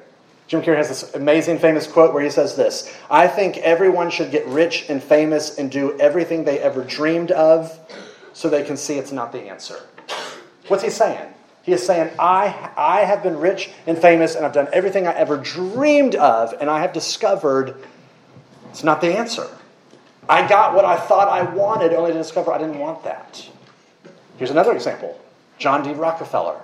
Jim 0.47 0.61
Carrey 0.61 0.77
has 0.77 0.87
this 0.87 1.13
amazing 1.13 1.59
famous 1.59 1.85
quote 1.85 2.13
where 2.13 2.23
he 2.23 2.29
says 2.29 2.55
this 2.55 2.93
I 3.09 3.27
think 3.27 3.57
everyone 3.57 4.09
should 4.09 4.31
get 4.31 4.47
rich 4.47 4.85
and 4.89 5.03
famous 5.03 5.57
and 5.57 5.69
do 5.69 5.99
everything 5.99 6.45
they 6.45 6.59
ever 6.59 6.83
dreamed 6.83 7.31
of 7.31 7.77
so 8.33 8.49
they 8.49 8.63
can 8.63 8.77
see 8.77 8.97
it's 8.97 9.11
not 9.11 9.31
the 9.31 9.41
answer. 9.41 9.79
What's 10.67 10.83
he 10.83 10.89
saying? 10.89 11.33
He 11.63 11.73
is 11.73 11.85
saying, 11.85 12.11
I, 12.17 12.71
I 12.77 13.01
have 13.01 13.23
been 13.23 13.37
rich 13.39 13.69
and 13.85 13.97
famous 13.97 14.35
and 14.35 14.45
I've 14.45 14.53
done 14.53 14.69
everything 14.71 15.05
I 15.05 15.13
ever 15.13 15.35
dreamed 15.35 16.15
of, 16.15 16.53
and 16.61 16.69
I 16.69 16.79
have 16.79 16.93
discovered 16.93 17.75
it's 18.69 18.85
not 18.85 19.01
the 19.01 19.17
answer. 19.17 19.49
I 20.29 20.47
got 20.47 20.75
what 20.75 20.85
I 20.85 20.97
thought 20.97 21.29
I 21.29 21.43
wanted, 21.43 21.93
only 21.93 22.11
to 22.11 22.17
discover 22.17 22.51
I 22.51 22.57
didn't 22.57 22.79
want 22.79 23.03
that. 23.03 23.47
Here's 24.37 24.51
another 24.51 24.73
example 24.73 25.19
John 25.57 25.83
D. 25.83 25.93
Rockefeller. 25.93 26.59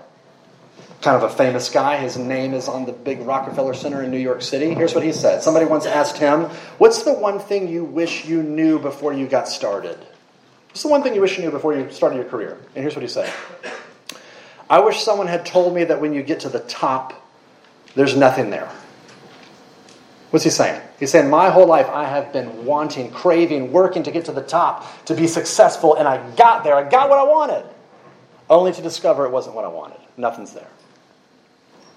Kind 1.01 1.21
of 1.21 1.29
a 1.29 1.33
famous 1.33 1.69
guy. 1.69 1.97
His 1.97 2.17
name 2.17 2.53
is 2.53 2.69
on 2.69 2.85
the 2.85 2.93
big 2.93 3.21
Rockefeller 3.21 3.73
Center 3.73 4.01
in 4.01 4.11
New 4.11 4.17
York 4.17 4.41
City. 4.41 4.73
Here's 4.73 4.95
what 4.95 5.03
he 5.03 5.11
said. 5.11 5.43
Somebody 5.43 5.65
once 5.65 5.85
asked 5.85 6.17
him, 6.17 6.43
What's 6.77 7.03
the 7.03 7.13
one 7.13 7.39
thing 7.39 7.67
you 7.67 7.83
wish 7.83 8.25
you 8.25 8.41
knew 8.41 8.79
before 8.79 9.11
you 9.11 9.27
got 9.27 9.49
started? 9.49 9.97
What's 10.69 10.81
the 10.81 10.89
one 10.89 11.03
thing 11.03 11.13
you 11.13 11.21
wish 11.21 11.37
you 11.37 11.43
knew 11.43 11.51
before 11.51 11.75
you 11.75 11.91
started 11.91 12.15
your 12.15 12.25
career? 12.25 12.57
And 12.75 12.83
here's 12.83 12.95
what 12.95 13.01
he 13.03 13.09
said 13.09 13.31
I 14.69 14.79
wish 14.79 15.01
someone 15.01 15.27
had 15.27 15.45
told 15.45 15.75
me 15.75 15.83
that 15.83 15.99
when 15.99 16.13
you 16.13 16.23
get 16.23 16.41
to 16.41 16.49
the 16.49 16.61
top, 16.61 17.21
there's 17.95 18.15
nothing 18.15 18.49
there. 18.49 18.71
What's 20.33 20.43
he 20.43 20.49
saying? 20.49 20.81
He's 20.99 21.11
saying, 21.11 21.29
My 21.29 21.51
whole 21.51 21.67
life 21.67 21.87
I 21.89 22.05
have 22.05 22.33
been 22.33 22.65
wanting, 22.65 23.11
craving, 23.11 23.71
working 23.71 24.01
to 24.01 24.09
get 24.09 24.25
to 24.25 24.31
the 24.31 24.41
top, 24.41 25.05
to 25.05 25.13
be 25.13 25.27
successful, 25.27 25.93
and 25.93 26.07
I 26.07 26.27
got 26.31 26.63
there. 26.63 26.73
I 26.73 26.89
got 26.89 27.07
what 27.07 27.19
I 27.19 27.23
wanted, 27.23 27.63
only 28.49 28.71
to 28.71 28.81
discover 28.81 29.27
it 29.27 29.31
wasn't 29.31 29.55
what 29.55 29.63
I 29.63 29.67
wanted. 29.67 29.99
Nothing's 30.17 30.51
there. 30.51 30.69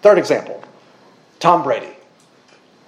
Third 0.03 0.19
example 0.19 0.63
Tom 1.39 1.63
Brady. 1.63 1.95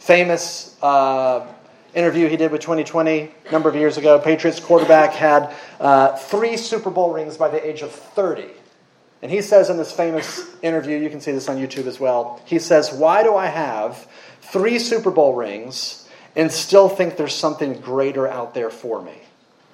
Famous 0.00 0.76
uh, 0.82 1.46
interview 1.94 2.28
he 2.28 2.36
did 2.36 2.52
with 2.52 2.60
20/20 2.60 3.30
a 3.46 3.50
number 3.50 3.70
of 3.70 3.74
years 3.74 3.96
ago. 3.96 4.18
Patriots 4.18 4.60
quarterback 4.60 5.14
had 5.14 5.54
uh, 5.80 6.14
three 6.14 6.58
Super 6.58 6.90
Bowl 6.90 7.14
rings 7.14 7.38
by 7.38 7.48
the 7.48 7.66
age 7.66 7.80
of 7.80 7.90
30. 7.90 8.48
And 9.22 9.32
he 9.32 9.40
says 9.40 9.70
in 9.70 9.78
this 9.78 9.92
famous 9.92 10.46
interview, 10.60 10.98
you 10.98 11.08
can 11.08 11.22
see 11.22 11.32
this 11.32 11.48
on 11.48 11.56
YouTube 11.56 11.86
as 11.86 11.98
well, 11.98 12.42
he 12.44 12.58
says, 12.58 12.92
Why 12.92 13.22
do 13.22 13.34
I 13.34 13.46
have 13.46 14.06
three 14.50 14.78
Super 14.78 15.10
Bowl 15.10 15.34
rings 15.34 16.08
and 16.36 16.50
still 16.50 16.88
think 16.88 17.16
there's 17.16 17.34
something 17.34 17.74
greater 17.80 18.28
out 18.28 18.54
there 18.54 18.70
for 18.70 19.02
me? 19.02 19.14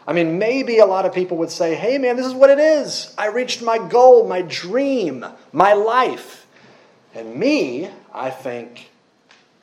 I 0.07 0.12
mean, 0.12 0.38
maybe 0.38 0.78
a 0.78 0.87
lot 0.87 1.07
of 1.07 1.14
people 1.14 1.38
would 1.38 1.50
say, 1.50 1.75
Hey 1.75 1.99
man, 1.99 2.16
this 2.16 2.26
is 2.26 2.35
what 2.35 2.50
it 2.50 2.59
is. 2.59 3.14
I 3.16 3.28
reached 3.28 3.62
my 3.62 3.78
goal, 3.78 4.28
my 4.28 4.43
dream, 4.43 5.25
my 5.52 5.73
life. 5.73 6.47
And 7.14 7.37
me, 7.37 7.88
I 8.12 8.31
think, 8.31 8.90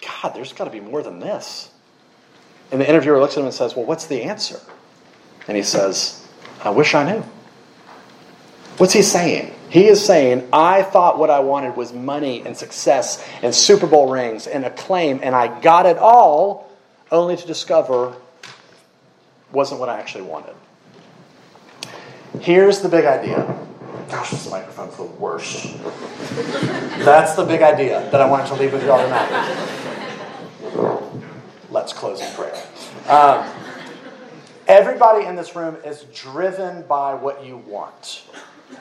God, 0.01 0.34
there's 0.34 0.53
got 0.53 0.65
to 0.65 0.72
be 0.72 0.80
more 0.80 1.03
than 1.03 1.20
this. 1.20 1.70
And 2.72 2.80
the 2.80 2.88
interviewer 2.88 3.20
looks 3.20 3.34
at 3.34 3.41
him 3.41 3.46
and 3.46 3.53
says, 3.53 3.75
Well, 3.75 3.86
what's 3.86 4.08
the 4.08 4.24
answer? 4.24 4.60
And 5.48 5.58
he 5.58 5.63
says, 5.63 6.27
I 6.63 6.70
wish 6.70 6.96
I 6.96 7.12
knew. 7.12 7.24
What's 8.77 8.94
he 8.94 9.01
saying? 9.01 9.53
He 9.71 9.87
is 9.87 10.05
saying, 10.05 10.49
I 10.51 10.83
thought 10.83 11.17
what 11.17 11.29
I 11.29 11.39
wanted 11.39 11.77
was 11.77 11.93
money 11.93 12.45
and 12.45 12.57
success 12.57 13.25
and 13.41 13.55
Super 13.55 13.87
Bowl 13.87 14.11
rings 14.11 14.45
and 14.45 14.65
acclaim, 14.65 15.21
and 15.23 15.33
I 15.33 15.61
got 15.61 15.85
it 15.85 15.97
all 15.97 16.69
only 17.09 17.37
to 17.37 17.47
discover 17.47 18.13
wasn't 19.53 19.79
what 19.79 19.87
I 19.87 19.97
actually 19.97 20.25
wanted. 20.25 20.55
Here's 22.41 22.81
the 22.81 22.89
big 22.89 23.05
idea. 23.05 23.45
Gosh, 24.09 24.31
this 24.31 24.51
microphone's 24.51 24.97
the 24.97 25.03
worst. 25.03 25.77
That's 27.05 27.35
the 27.35 27.45
big 27.45 27.61
idea 27.61 28.09
that 28.11 28.19
I 28.19 28.29
wanted 28.29 28.47
to 28.47 28.55
leave 28.55 28.73
with 28.73 28.83
you 28.83 28.91
all 28.91 29.01
tonight. 29.01 29.29
Let's 31.69 31.93
close 31.93 32.19
in 32.19 32.29
prayer. 32.33 32.61
Um, 33.07 33.49
everybody 34.67 35.25
in 35.25 35.37
this 35.37 35.55
room 35.55 35.77
is 35.85 36.03
driven 36.13 36.81
by 36.83 37.13
what 37.13 37.45
you 37.45 37.55
want. 37.55 38.23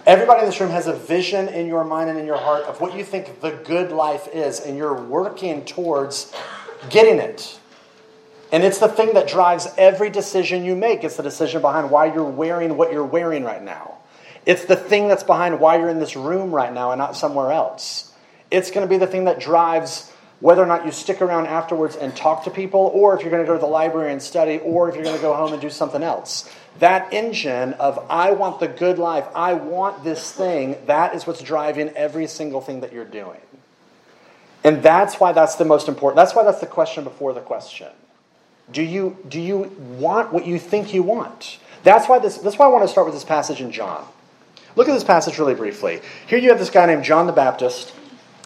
Everybody 0.06 0.40
in 0.40 0.46
this 0.46 0.60
room 0.60 0.70
has 0.70 0.86
a 0.86 0.94
vision 0.94 1.48
in 1.48 1.66
your 1.66 1.84
mind 1.84 2.10
and 2.10 2.18
in 2.18 2.26
your 2.26 2.38
heart 2.38 2.64
of 2.64 2.80
what 2.80 2.96
you 2.96 3.04
think 3.04 3.40
the 3.40 3.50
good 3.50 3.92
life 3.92 4.28
is, 4.32 4.60
and 4.60 4.76
you're 4.76 4.94
working 4.94 5.64
towards 5.64 6.32
getting 6.88 7.18
it. 7.18 7.58
And 8.52 8.64
it's 8.64 8.78
the 8.78 8.88
thing 8.88 9.14
that 9.14 9.28
drives 9.28 9.68
every 9.78 10.10
decision 10.10 10.64
you 10.64 10.74
make. 10.74 11.04
It's 11.04 11.16
the 11.16 11.22
decision 11.22 11.60
behind 11.60 11.90
why 11.90 12.12
you're 12.12 12.24
wearing 12.24 12.76
what 12.76 12.92
you're 12.92 13.04
wearing 13.04 13.44
right 13.44 13.62
now. 13.62 13.98
It's 14.46 14.64
the 14.64 14.76
thing 14.76 15.06
that's 15.06 15.22
behind 15.22 15.60
why 15.60 15.78
you're 15.78 15.90
in 15.90 16.00
this 16.00 16.16
room 16.16 16.50
right 16.50 16.72
now 16.72 16.90
and 16.90 16.98
not 16.98 17.16
somewhere 17.16 17.52
else. 17.52 18.12
It's 18.50 18.70
going 18.70 18.86
to 18.86 18.90
be 18.90 18.98
the 18.98 19.06
thing 19.06 19.24
that 19.26 19.38
drives 19.38 20.09
whether 20.40 20.62
or 20.62 20.66
not 20.66 20.86
you 20.86 20.92
stick 20.92 21.20
around 21.20 21.46
afterwards 21.46 21.96
and 21.96 22.16
talk 22.16 22.44
to 22.44 22.50
people, 22.50 22.90
or 22.94 23.14
if 23.14 23.20
you're 23.20 23.30
going 23.30 23.42
to 23.42 23.46
go 23.46 23.54
to 23.54 23.60
the 23.60 23.66
library 23.66 24.10
and 24.10 24.22
study, 24.22 24.58
or 24.58 24.88
if 24.88 24.94
you're 24.94 25.04
going 25.04 25.16
to 25.16 25.22
go 25.22 25.34
home 25.34 25.52
and 25.52 25.60
do 25.60 25.70
something 25.70 26.02
else. 26.02 26.50
That 26.78 27.12
engine 27.12 27.74
of, 27.74 28.04
I 28.08 28.32
want 28.32 28.58
the 28.58 28.68
good 28.68 28.98
life, 28.98 29.26
I 29.34 29.52
want 29.54 30.02
this 30.02 30.32
thing, 30.32 30.76
that 30.86 31.14
is 31.14 31.26
what's 31.26 31.42
driving 31.42 31.90
every 31.90 32.26
single 32.26 32.60
thing 32.60 32.80
that 32.80 32.92
you're 32.92 33.04
doing. 33.04 33.40
And 34.64 34.82
that's 34.82 35.20
why 35.20 35.32
that's 35.32 35.56
the 35.56 35.64
most 35.64 35.88
important. 35.88 36.16
That's 36.16 36.34
why 36.34 36.44
that's 36.44 36.60
the 36.60 36.66
question 36.66 37.04
before 37.04 37.32
the 37.32 37.40
question. 37.40 37.88
Do 38.72 38.82
you, 38.82 39.16
do 39.28 39.40
you 39.40 39.74
want 39.98 40.32
what 40.32 40.46
you 40.46 40.58
think 40.58 40.94
you 40.94 41.02
want? 41.02 41.58
That's 41.82 42.08
why, 42.08 42.18
this, 42.18 42.38
that's 42.38 42.58
why 42.58 42.66
I 42.66 42.68
want 42.68 42.84
to 42.84 42.88
start 42.88 43.06
with 43.06 43.14
this 43.14 43.24
passage 43.24 43.60
in 43.60 43.72
John. 43.72 44.06
Look 44.76 44.88
at 44.88 44.92
this 44.92 45.04
passage 45.04 45.38
really 45.38 45.54
briefly. 45.54 46.00
Here 46.26 46.38
you 46.38 46.50
have 46.50 46.58
this 46.58 46.70
guy 46.70 46.86
named 46.86 47.04
John 47.04 47.26
the 47.26 47.32
Baptist, 47.32 47.92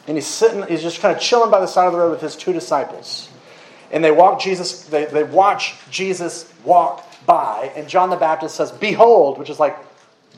and 0.07 0.17
he's 0.17 0.27
sitting, 0.27 0.67
he's 0.67 0.83
just 0.83 1.01
kind 1.01 1.15
of 1.15 1.21
chilling 1.23 1.51
by 1.51 1.61
the 1.61 1.67
side 1.67 1.87
of 1.87 1.93
the 1.93 1.99
road 1.99 2.11
with 2.11 2.21
his 2.21 2.37
two 2.37 2.53
disciples. 2.53 3.29
And 3.91 4.05
they 4.05 4.11
walk 4.11 4.41
Jesus, 4.41 4.85
they, 4.85 5.05
they 5.07 5.25
watch 5.25 5.75
Jesus 5.91 6.53
walk 6.65 7.07
by, 7.27 7.73
and 7.77 7.89
John 7.89 8.11
the 8.11 8.17
Baptist 8.17 8.57
says, 8.57 8.73
Behold, 8.73 9.39
which 9.39 9.51
is 9.51 9.59
like 9.59 9.77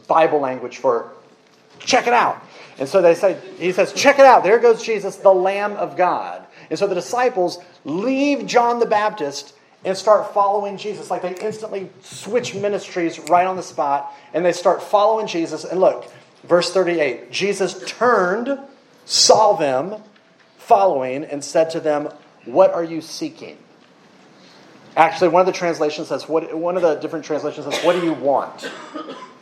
Bible 0.07 0.41
language 0.41 0.79
for 0.79 1.13
check 1.81 2.07
it 2.07 2.13
out. 2.13 2.43
And 2.79 2.89
so 2.89 3.01
they 3.01 3.15
say, 3.15 3.39
he 3.59 3.73
says, 3.73 3.93
check 3.93 4.19
it 4.19 4.27
out. 4.27 4.43
There 4.43 4.59
goes 4.59 4.83
Jesus, 4.83 5.17
the 5.17 5.33
Lamb 5.33 5.73
of 5.73 5.97
God. 5.97 6.47
And 6.69 6.79
so 6.79 6.87
the 6.87 6.95
disciples 6.95 7.59
leave 7.85 8.47
John 8.47 8.81
the 8.81 8.87
Baptist 8.87 9.55
and 9.85 9.97
start 9.97 10.35
following 10.35 10.77
Jesus. 10.77 11.11
Like 11.11 11.23
they 11.23 11.35
instantly 11.37 11.89
switch 12.03 12.55
ministries 12.55 13.19
right 13.31 13.47
on 13.47 13.57
the 13.57 13.63
spot 13.63 14.13
and 14.35 14.45
they 14.45 14.53
start 14.53 14.83
following 14.83 15.27
Jesus. 15.27 15.65
And 15.65 15.81
look, 15.81 16.11
verse 16.45 16.73
38 16.73 17.31
Jesus 17.31 17.83
turned, 17.87 18.59
saw 19.07 19.55
them 19.57 20.03
following, 20.59 21.25
and 21.25 21.43
said 21.43 21.71
to 21.71 21.81
them, 21.81 22.11
What 22.45 22.73
are 22.73 22.85
you 22.85 23.01
seeking? 23.01 23.57
Actually, 24.97 25.29
one 25.29 25.41
of 25.41 25.47
the 25.47 25.53
translations 25.53 26.09
says, 26.09 26.29
what, 26.29 26.57
one 26.57 26.77
of 26.77 26.83
the 26.83 26.97
different 26.97 27.25
translations 27.25 27.67
says, 27.67 27.85
What 27.85 27.95
do 27.95 28.05
you 28.05 28.13
want? 28.13 28.63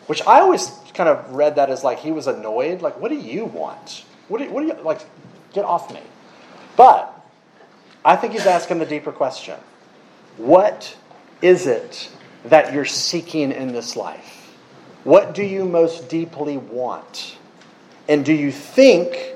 Which 0.06 0.20
I 0.26 0.40
always 0.40 0.70
kind 0.92 1.08
of 1.08 1.32
read 1.32 1.56
that 1.56 1.70
as 1.70 1.82
like 1.82 1.98
he 1.98 2.12
was 2.12 2.26
annoyed. 2.26 2.82
Like, 2.82 3.00
what 3.00 3.08
do 3.08 3.16
you 3.16 3.46
want? 3.46 4.04
What 4.28 4.38
do 4.38 4.50
what 4.50 4.60
do 4.60 4.66
you 4.66 4.74
like? 4.82 5.00
Get 5.52 5.64
off 5.64 5.92
me. 5.92 6.00
But 6.76 7.10
I 8.04 8.16
think 8.16 8.32
he's 8.32 8.46
asking 8.46 8.78
the 8.78 8.86
deeper 8.86 9.12
question 9.12 9.58
What 10.36 10.96
is 11.42 11.66
it 11.66 12.10
that 12.44 12.72
you're 12.72 12.84
seeking 12.84 13.50
in 13.50 13.72
this 13.72 13.96
life? 13.96 14.54
What 15.04 15.34
do 15.34 15.42
you 15.42 15.64
most 15.64 16.08
deeply 16.08 16.56
want? 16.56 17.38
And 18.08 18.24
do 18.24 18.32
you 18.32 18.52
think 18.52 19.33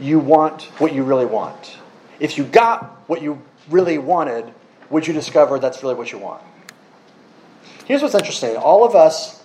you 0.00 0.18
want 0.18 0.62
what 0.78 0.92
you 0.92 1.02
really 1.02 1.26
want? 1.26 1.76
If 2.20 2.38
you 2.38 2.44
got 2.44 2.84
what 3.08 3.22
you 3.22 3.42
really 3.68 3.98
wanted, 3.98 4.52
would 4.90 5.06
you 5.06 5.12
discover 5.12 5.58
that's 5.58 5.82
really 5.82 5.94
what 5.94 6.12
you 6.12 6.18
want? 6.18 6.42
Here's 7.84 8.02
what's 8.02 8.14
interesting 8.14 8.56
all 8.56 8.84
of 8.84 8.94
us 8.94 9.42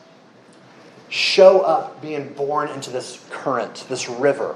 show 1.10 1.62
up 1.62 2.02
being 2.02 2.34
born 2.34 2.70
into 2.70 2.90
this 2.90 3.24
current, 3.30 3.86
this 3.88 4.10
river. 4.10 4.56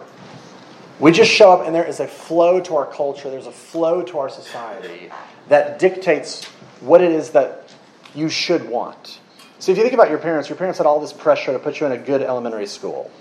We 0.99 1.11
just 1.11 1.29
show 1.29 1.51
up, 1.51 1.67
and 1.67 1.75
there 1.75 1.85
is 1.85 1.99
a 1.99 2.07
flow 2.07 2.59
to 2.61 2.75
our 2.77 2.87
culture, 2.87 3.29
there's 3.29 3.45
a 3.45 3.51
flow 3.51 4.01
to 4.01 4.17
our 4.17 4.29
society 4.29 5.11
that 5.47 5.77
dictates 5.77 6.45
what 6.81 7.01
it 7.01 7.11
is 7.11 7.29
that 7.31 7.71
you 8.15 8.29
should 8.29 8.67
want. 8.67 9.19
So, 9.59 9.71
if 9.71 9.77
you 9.77 9.83
think 9.83 9.93
about 9.93 10.09
your 10.09 10.17
parents, 10.17 10.49
your 10.49 10.57
parents 10.57 10.79
had 10.79 10.87
all 10.87 10.99
this 10.99 11.13
pressure 11.13 11.53
to 11.53 11.59
put 11.59 11.79
you 11.79 11.85
in 11.85 11.91
a 11.91 11.97
good 11.97 12.21
elementary 12.21 12.65
school. 12.65 13.11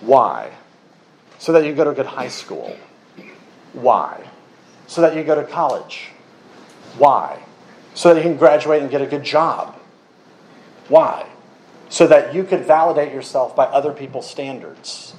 Why? 0.00 0.50
So 1.44 1.52
that 1.52 1.66
you 1.66 1.74
go 1.74 1.84
to 1.84 1.90
a 1.90 1.94
good 1.94 2.06
high 2.06 2.28
school. 2.28 2.74
Why? 3.74 4.30
So 4.86 5.02
that 5.02 5.14
you 5.14 5.22
go 5.24 5.34
to 5.34 5.44
college. 5.44 6.08
Why? 6.96 7.38
So 7.92 8.14
that 8.14 8.16
you 8.16 8.30
can 8.30 8.38
graduate 8.38 8.80
and 8.80 8.90
get 8.90 9.02
a 9.02 9.06
good 9.06 9.24
job. 9.24 9.78
Why? 10.88 11.28
So 11.90 12.06
that 12.06 12.34
you 12.34 12.44
could 12.44 12.64
validate 12.64 13.12
yourself 13.12 13.54
by 13.54 13.66
other 13.66 13.92
people's 13.92 14.26
standards. 14.26 15.12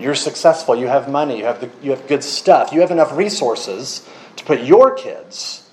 You're 0.00 0.16
successful, 0.16 0.74
you 0.74 0.88
have 0.88 1.08
money, 1.08 1.38
you 1.38 1.44
have, 1.44 1.60
the, 1.60 1.70
you 1.80 1.92
have 1.92 2.08
good 2.08 2.24
stuff, 2.24 2.72
you 2.72 2.80
have 2.80 2.90
enough 2.90 3.16
resources 3.16 4.04
to 4.34 4.44
put 4.44 4.62
your 4.62 4.96
kids 4.96 5.70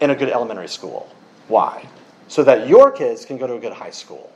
in 0.00 0.10
a 0.10 0.16
good 0.16 0.30
elementary 0.30 0.66
school. 0.66 1.08
Why? 1.46 1.86
So 2.26 2.42
that 2.42 2.66
your 2.66 2.90
kids 2.90 3.24
can 3.24 3.38
go 3.38 3.46
to 3.46 3.54
a 3.54 3.60
good 3.60 3.72
high 3.72 3.92
school. 3.92 4.32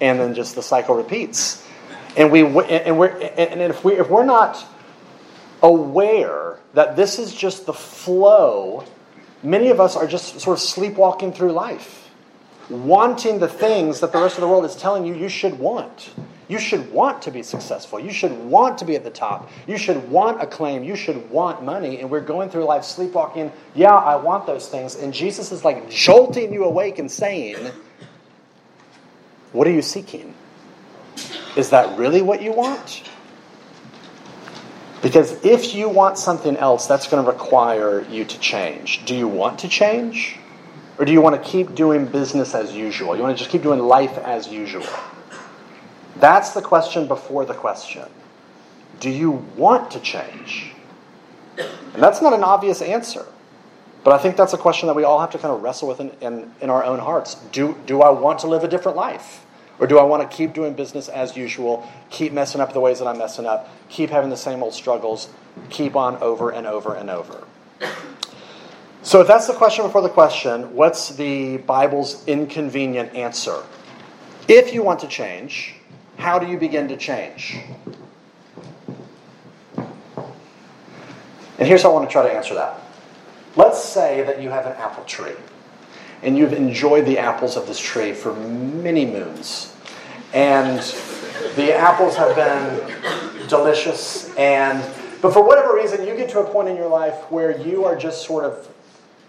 And 0.00 0.20
then 0.20 0.34
just 0.34 0.54
the 0.54 0.62
cycle 0.62 0.94
repeats. 0.94 1.66
And, 2.16 2.30
we, 2.30 2.42
and, 2.44 2.98
we're, 2.98 3.08
and 3.08 3.60
if, 3.60 3.84
we, 3.84 3.94
if 3.94 4.08
we're 4.10 4.24
not 4.24 4.64
aware 5.62 6.58
that 6.74 6.96
this 6.96 7.18
is 7.18 7.34
just 7.34 7.66
the 7.66 7.72
flow, 7.72 8.84
many 9.42 9.68
of 9.68 9.80
us 9.80 9.96
are 9.96 10.06
just 10.06 10.40
sort 10.40 10.58
of 10.58 10.62
sleepwalking 10.62 11.32
through 11.32 11.52
life, 11.52 12.10
wanting 12.68 13.38
the 13.38 13.48
things 13.48 14.00
that 14.00 14.12
the 14.12 14.20
rest 14.20 14.36
of 14.36 14.42
the 14.42 14.48
world 14.48 14.64
is 14.64 14.76
telling 14.76 15.06
you 15.06 15.14
you 15.14 15.28
should 15.28 15.58
want. 15.58 16.10
You 16.48 16.58
should 16.58 16.92
want 16.92 17.22
to 17.22 17.30
be 17.30 17.42
successful. 17.42 17.98
You 17.98 18.12
should 18.12 18.32
want 18.32 18.78
to 18.78 18.84
be 18.84 18.94
at 18.94 19.04
the 19.04 19.10
top. 19.10 19.48
You 19.66 19.78
should 19.78 20.10
want 20.10 20.42
acclaim. 20.42 20.84
You 20.84 20.96
should 20.96 21.30
want 21.30 21.64
money. 21.64 22.00
And 22.00 22.10
we're 22.10 22.20
going 22.20 22.50
through 22.50 22.64
life 22.64 22.84
sleepwalking. 22.84 23.52
Yeah, 23.74 23.94
I 23.94 24.16
want 24.16 24.44
those 24.44 24.68
things. 24.68 24.96
And 24.96 25.14
Jesus 25.14 25.50
is 25.50 25.64
like 25.64 25.88
jolting 25.88 26.52
you 26.52 26.64
awake 26.64 26.98
and 26.98 27.10
saying, 27.10 27.72
What 29.52 29.66
are 29.66 29.70
you 29.70 29.80
seeking? 29.80 30.34
Is 31.56 31.70
that 31.70 31.98
really 31.98 32.22
what 32.22 32.42
you 32.42 32.52
want? 32.52 33.02
Because 35.02 35.44
if 35.44 35.74
you 35.74 35.88
want 35.88 36.16
something 36.16 36.56
else, 36.56 36.86
that's 36.86 37.08
going 37.08 37.24
to 37.24 37.30
require 37.30 38.06
you 38.08 38.24
to 38.24 38.38
change. 38.38 39.04
Do 39.04 39.14
you 39.14 39.26
want 39.26 39.58
to 39.60 39.68
change? 39.68 40.38
Or 40.98 41.04
do 41.04 41.12
you 41.12 41.20
want 41.20 41.42
to 41.42 41.50
keep 41.50 41.74
doing 41.74 42.06
business 42.06 42.54
as 42.54 42.72
usual? 42.74 43.16
You 43.16 43.22
want 43.22 43.36
to 43.36 43.38
just 43.38 43.50
keep 43.50 43.62
doing 43.62 43.80
life 43.80 44.16
as 44.18 44.48
usual? 44.48 44.86
That's 46.16 46.50
the 46.50 46.62
question 46.62 47.08
before 47.08 47.44
the 47.44 47.54
question. 47.54 48.08
Do 49.00 49.10
you 49.10 49.32
want 49.56 49.90
to 49.92 50.00
change? 50.00 50.72
And 51.58 52.02
that's 52.02 52.22
not 52.22 52.32
an 52.32 52.44
obvious 52.44 52.80
answer. 52.80 53.26
But 54.04 54.14
I 54.14 54.18
think 54.18 54.36
that's 54.36 54.52
a 54.52 54.58
question 54.58 54.86
that 54.86 54.94
we 54.94 55.04
all 55.04 55.20
have 55.20 55.30
to 55.30 55.38
kind 55.38 55.54
of 55.54 55.62
wrestle 55.62 55.88
with 55.88 56.00
in, 56.00 56.10
in, 56.20 56.52
in, 56.60 56.70
our 56.70 56.84
own 56.84 56.98
hearts. 56.98 57.34
Do, 57.52 57.76
do 57.86 58.02
I 58.02 58.10
want 58.10 58.40
to 58.40 58.48
live 58.48 58.64
a 58.64 58.68
different 58.68 58.96
life? 58.96 59.44
Or 59.82 59.88
do 59.88 59.98
I 59.98 60.04
want 60.04 60.30
to 60.30 60.36
keep 60.36 60.52
doing 60.52 60.74
business 60.74 61.08
as 61.08 61.36
usual, 61.36 61.90
keep 62.08 62.32
messing 62.32 62.60
up 62.60 62.72
the 62.72 62.78
ways 62.78 63.00
that 63.00 63.08
I'm 63.08 63.18
messing 63.18 63.46
up, 63.46 63.68
keep 63.88 64.10
having 64.10 64.30
the 64.30 64.36
same 64.36 64.62
old 64.62 64.74
struggles, 64.74 65.28
keep 65.70 65.96
on 65.96 66.22
over 66.22 66.50
and 66.50 66.68
over 66.68 66.94
and 66.94 67.10
over? 67.10 67.42
So, 69.02 69.22
if 69.22 69.26
that's 69.26 69.48
the 69.48 69.54
question 69.54 69.84
before 69.84 70.02
the 70.02 70.08
question, 70.08 70.76
what's 70.76 71.16
the 71.16 71.56
Bible's 71.56 72.24
inconvenient 72.28 73.16
answer? 73.16 73.64
If 74.46 74.72
you 74.72 74.84
want 74.84 75.00
to 75.00 75.08
change, 75.08 75.74
how 76.16 76.38
do 76.38 76.46
you 76.46 76.58
begin 76.58 76.86
to 76.86 76.96
change? 76.96 77.58
And 79.76 81.66
here's 81.66 81.82
how 81.82 81.90
I 81.90 81.94
want 81.94 82.08
to 82.08 82.12
try 82.12 82.22
to 82.22 82.32
answer 82.32 82.54
that. 82.54 82.78
Let's 83.56 83.82
say 83.82 84.22
that 84.22 84.40
you 84.40 84.48
have 84.50 84.64
an 84.64 84.74
apple 84.74 85.02
tree 85.06 85.34
and 86.22 86.38
you've 86.38 86.52
enjoyed 86.52 87.04
the 87.04 87.18
apples 87.18 87.56
of 87.56 87.66
this 87.66 87.80
tree 87.80 88.12
for 88.12 88.32
many 88.32 89.04
moons. 89.04 89.71
And 90.32 90.78
the 91.56 91.74
apples 91.74 92.16
have 92.16 92.34
been 92.36 93.48
delicious 93.48 94.34
and 94.36 94.82
but 95.20 95.32
for 95.32 95.46
whatever 95.46 95.74
reason 95.74 96.04
you 96.04 96.16
get 96.16 96.30
to 96.30 96.40
a 96.40 96.44
point 96.44 96.68
in 96.68 96.76
your 96.76 96.88
life 96.88 97.30
where 97.30 97.56
you 97.60 97.84
are 97.84 97.94
just 97.94 98.26
sort 98.26 98.44
of 98.44 98.68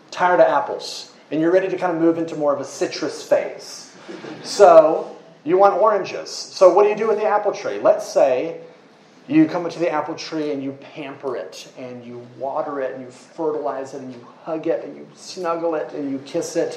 tired 0.10 0.40
of 0.40 0.48
apples 0.48 1.14
and 1.30 1.40
you're 1.40 1.52
ready 1.52 1.68
to 1.70 1.78
kind 1.78 1.96
of 1.96 2.02
move 2.02 2.18
into 2.18 2.36
more 2.36 2.54
of 2.54 2.60
a 2.60 2.66
citrus 2.66 3.28
phase. 3.28 3.96
So, 4.44 5.16
you 5.44 5.58
want 5.58 5.76
oranges. 5.76 6.30
So, 6.30 6.74
what 6.74 6.84
do 6.84 6.90
you 6.90 6.96
do 6.96 7.08
with 7.08 7.18
the 7.18 7.26
apple 7.26 7.52
tree? 7.52 7.80
Let's 7.80 8.12
say 8.12 8.62
you 9.28 9.46
come 9.46 9.66
into 9.66 9.80
the 9.80 9.90
apple 9.90 10.16
tree 10.16 10.52
and 10.52 10.64
you 10.64 10.74
pamper 10.74 11.36
it 11.38 11.72
and 11.78 12.04
you 12.04 12.26
water 12.38 12.82
it 12.82 12.96
and 12.96 13.04
you 13.04 13.10
fertilize 13.10 13.94
it 13.94 14.02
and 14.02 14.14
you 14.14 14.28
hug 14.44 14.68
it 14.68 14.84
and 14.84 14.96
you 14.98 15.08
snuggle 15.16 15.76
it 15.76 15.94
and 15.94 16.12
you 16.12 16.20
kiss 16.20 16.56
it. 16.56 16.76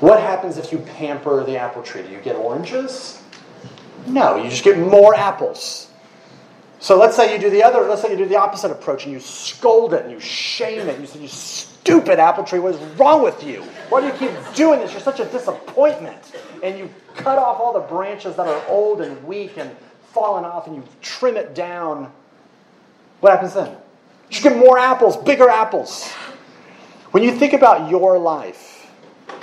What 0.00 0.20
happens 0.20 0.58
if 0.58 0.72
you 0.72 0.78
pamper 0.78 1.44
the 1.44 1.56
apple 1.56 1.82
tree? 1.82 2.02
Do 2.02 2.10
you 2.10 2.20
get 2.20 2.36
oranges? 2.36 3.22
No, 4.06 4.36
you 4.36 4.50
just 4.50 4.64
get 4.64 4.78
more 4.78 5.14
apples. 5.14 5.90
So 6.80 6.98
let's 6.98 7.16
say 7.16 7.32
you 7.32 7.40
do 7.40 7.48
the 7.48 7.62
other, 7.62 7.80
let's 7.88 8.02
say 8.02 8.10
you 8.10 8.16
do 8.16 8.26
the 8.26 8.36
opposite 8.36 8.70
approach 8.70 9.04
and 9.04 9.12
you 9.12 9.20
scold 9.20 9.94
it 9.94 10.02
and 10.02 10.12
you 10.12 10.20
shame 10.20 10.88
it. 10.88 10.98
And 10.98 11.00
you 11.00 11.06
say, 11.06 11.20
You 11.20 11.28
stupid 11.28 12.18
apple 12.18 12.44
tree, 12.44 12.58
what 12.58 12.74
is 12.74 12.80
wrong 12.98 13.22
with 13.22 13.42
you? 13.42 13.62
Why 13.88 14.00
do 14.00 14.06
you 14.06 14.12
keep 14.12 14.54
doing 14.54 14.80
this? 14.80 14.92
You're 14.92 15.00
such 15.00 15.20
a 15.20 15.24
disappointment. 15.24 16.36
And 16.62 16.78
you 16.78 16.90
cut 17.16 17.38
off 17.38 17.58
all 17.58 17.72
the 17.72 17.80
branches 17.80 18.36
that 18.36 18.46
are 18.46 18.62
old 18.68 19.00
and 19.00 19.22
weak 19.24 19.56
and 19.56 19.74
fallen 20.12 20.44
off 20.44 20.66
and 20.66 20.76
you 20.76 20.84
trim 21.00 21.36
it 21.36 21.54
down, 21.54 22.12
what 23.20 23.32
happens 23.32 23.54
then? 23.54 23.76
You 24.30 24.40
get 24.42 24.56
more 24.56 24.78
apples, 24.78 25.16
bigger 25.16 25.48
apples. 25.48 26.10
When 27.10 27.22
you 27.22 27.32
think 27.32 27.52
about 27.52 27.90
your 27.90 28.18
life, 28.18 28.73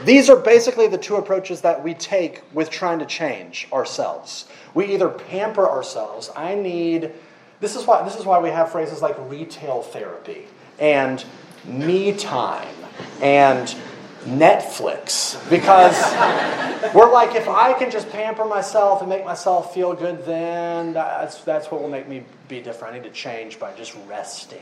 these 0.05 0.29
are 0.29 0.35
basically 0.35 0.87
the 0.87 0.97
two 0.97 1.15
approaches 1.15 1.61
that 1.61 1.83
we 1.83 1.93
take 1.93 2.41
with 2.53 2.69
trying 2.69 2.99
to 2.99 3.05
change 3.05 3.67
ourselves. 3.71 4.47
We 4.73 4.93
either 4.93 5.09
pamper 5.09 5.67
ourselves. 5.67 6.29
I 6.35 6.55
need 6.55 7.11
this 7.59 7.75
is 7.75 7.85
why 7.85 8.03
this 8.03 8.15
is 8.15 8.25
why 8.25 8.39
we 8.39 8.49
have 8.49 8.71
phrases 8.71 9.01
like 9.01 9.15
retail 9.29 9.81
therapy 9.81 10.47
and 10.79 11.23
me 11.65 12.13
time 12.13 12.75
and 13.21 13.75
Netflix 14.23 15.37
because 15.49 15.95
we're 16.93 17.11
like, 17.11 17.35
if 17.35 17.47
I 17.47 17.73
can 17.73 17.89
just 17.89 18.09
pamper 18.09 18.45
myself 18.45 19.01
and 19.01 19.09
make 19.09 19.25
myself 19.25 19.73
feel 19.73 19.93
good, 19.93 20.25
then 20.25 20.93
that's, 20.93 21.41
that's 21.41 21.71
what 21.71 21.81
will 21.81 21.89
make 21.89 22.07
me 22.07 22.23
be 22.47 22.61
different. 22.61 22.93
I 22.93 22.97
need 22.97 23.03
to 23.05 23.11
change 23.11 23.59
by 23.59 23.73
just 23.73 23.95
resting. 24.07 24.59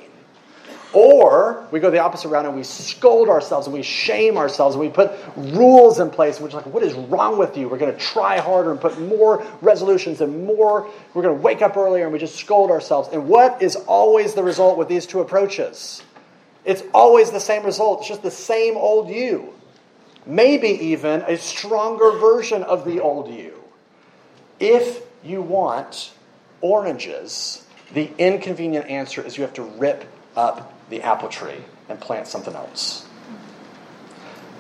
Or 0.91 1.67
we 1.69 1.79
go 1.79 1.91
the 1.91 1.99
opposite 1.99 2.29
route 2.29 2.45
and 2.45 2.55
we 2.55 2.63
scold 2.63 3.29
ourselves 3.29 3.67
and 3.67 3.73
we 3.75 3.83
shame 3.83 4.37
ourselves 4.37 4.75
and 4.75 4.83
we 4.83 4.89
put 4.89 5.11
rules 5.35 5.99
in 5.99 6.09
place. 6.09 6.37
And 6.37 6.43
we're 6.43 6.51
just 6.51 6.65
like, 6.65 6.73
what 6.73 6.81
is 6.81 6.93
wrong 6.93 7.37
with 7.37 7.57
you? 7.57 7.69
We're 7.69 7.77
going 7.77 7.93
to 7.93 7.99
try 7.99 8.39
harder 8.39 8.71
and 8.71 8.81
put 8.81 8.99
more 8.99 9.45
resolutions 9.61 10.19
and 10.21 10.45
more. 10.45 10.89
We're 11.13 11.21
going 11.21 11.35
to 11.35 11.41
wake 11.41 11.61
up 11.61 11.77
earlier 11.77 12.05
and 12.05 12.13
we 12.13 12.17
just 12.17 12.37
scold 12.37 12.71
ourselves. 12.71 13.09
And 13.13 13.27
what 13.27 13.61
is 13.61 13.75
always 13.75 14.33
the 14.33 14.43
result 14.43 14.79
with 14.79 14.87
these 14.87 15.05
two 15.05 15.19
approaches? 15.19 16.01
It's 16.65 16.81
always 16.91 17.29
the 17.29 17.39
same 17.39 17.63
result. 17.63 17.99
It's 17.99 18.09
just 18.09 18.23
the 18.23 18.31
same 18.31 18.75
old 18.75 19.09
you. 19.09 19.53
Maybe 20.25 20.69
even 20.69 21.21
a 21.21 21.37
stronger 21.37 22.17
version 22.17 22.63
of 22.63 22.83
the 22.83 22.99
old 22.99 23.31
you. 23.31 23.63
If 24.59 25.03
you 25.23 25.43
want 25.43 26.11
oranges, 26.61 27.63
the 27.93 28.11
inconvenient 28.17 28.87
answer 28.87 29.21
is 29.21 29.37
you 29.37 29.43
have 29.43 29.53
to 29.53 29.63
rip 29.63 30.05
up 30.35 30.73
the 30.89 31.01
apple 31.01 31.29
tree 31.29 31.63
and 31.87 31.99
plant 31.99 32.27
something 32.27 32.53
else. 32.53 33.07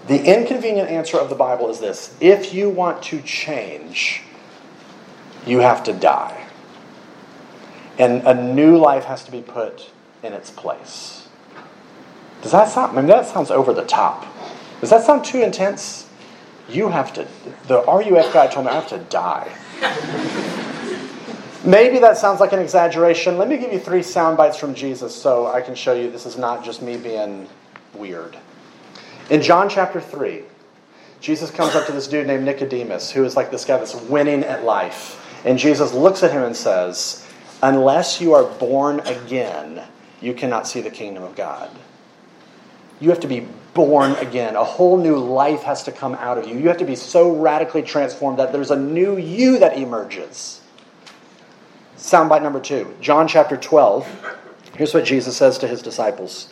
The 0.07 0.23
inconvenient 0.23 0.89
answer 0.89 1.17
of 1.17 1.29
the 1.29 1.35
Bible 1.35 1.69
is 1.69 1.79
this 1.79 2.15
if 2.19 2.53
you 2.53 2.69
want 2.69 3.03
to 3.03 3.21
change, 3.21 4.23
you 5.45 5.59
have 5.59 5.83
to 5.83 5.93
die. 5.93 6.45
And 7.97 8.23
a 8.25 8.33
new 8.33 8.77
life 8.77 9.03
has 9.05 9.23
to 9.25 9.31
be 9.31 9.41
put 9.41 9.91
in 10.23 10.33
its 10.33 10.49
place. 10.49 11.27
Does 12.41 12.53
that 12.53 12.69
sound? 12.69 12.97
I 12.97 13.01
mean, 13.01 13.07
that 13.07 13.27
sounds 13.27 13.51
over 13.51 13.73
the 13.73 13.85
top. 13.85 14.25
Does 14.79 14.89
that 14.89 15.03
sound 15.03 15.25
too 15.25 15.41
intense? 15.41 16.07
You 16.69 16.89
have 16.89 17.13
to. 17.13 17.27
The 17.67 17.83
RUF 17.83 18.33
guy 18.33 18.47
told 18.47 18.65
me 18.65 18.71
I 18.71 18.75
have 18.75 18.87
to 18.89 18.99
die. 18.99 20.55
Maybe 21.69 21.99
that 21.99 22.17
sounds 22.17 22.39
like 22.39 22.51
an 22.51 22.57
exaggeration. 22.57 23.37
Let 23.37 23.47
me 23.47 23.55
give 23.55 23.71
you 23.71 23.77
three 23.77 24.01
sound 24.01 24.37
bites 24.37 24.57
from 24.57 24.73
Jesus 24.73 25.15
so 25.15 25.45
I 25.45 25.61
can 25.61 25.75
show 25.75 25.93
you 25.93 26.09
this 26.09 26.25
is 26.25 26.35
not 26.35 26.65
just 26.65 26.81
me 26.81 26.97
being 26.97 27.47
weird. 27.93 28.35
In 29.29 29.43
John 29.43 29.69
chapter 29.69 30.01
3, 30.01 30.41
Jesus 31.21 31.51
comes 31.51 31.75
up 31.75 31.85
to 31.85 31.91
this 31.91 32.07
dude 32.07 32.25
named 32.25 32.43
Nicodemus, 32.43 33.11
who 33.11 33.23
is 33.23 33.35
like 33.35 33.51
this 33.51 33.65
guy 33.65 33.77
that's 33.77 33.93
winning 33.93 34.43
at 34.45 34.63
life. 34.63 35.23
And 35.45 35.59
Jesus 35.59 35.93
looks 35.93 36.23
at 36.23 36.31
him 36.31 36.41
and 36.41 36.57
says, 36.57 37.23
Unless 37.61 38.19
you 38.19 38.33
are 38.33 38.45
born 38.45 39.01
again, 39.01 39.83
you 40.21 40.33
cannot 40.33 40.65
see 40.65 40.81
the 40.81 40.89
kingdom 40.89 41.21
of 41.21 41.35
God. 41.35 41.69
You 42.99 43.11
have 43.11 43.19
to 43.19 43.27
be 43.27 43.45
born 43.75 44.13
again. 44.13 44.55
A 44.55 44.63
whole 44.63 44.97
new 44.97 45.19
life 45.19 45.61
has 45.61 45.83
to 45.83 45.91
come 45.91 46.15
out 46.15 46.39
of 46.39 46.47
you. 46.47 46.57
You 46.57 46.67
have 46.69 46.79
to 46.79 46.85
be 46.85 46.95
so 46.95 47.31
radically 47.35 47.83
transformed 47.83 48.39
that 48.39 48.51
there's 48.51 48.71
a 48.71 48.75
new 48.75 49.17
you 49.17 49.59
that 49.59 49.77
emerges. 49.77 50.61
Soundbite 51.99 52.41
number 52.41 52.61
two, 52.61 52.95
John 53.01 53.27
chapter 53.27 53.57
12. 53.57 54.37
Here's 54.77 54.93
what 54.93 55.03
Jesus 55.03 55.35
says 55.35 55.57
to 55.57 55.67
his 55.67 55.81
disciples 55.81 56.49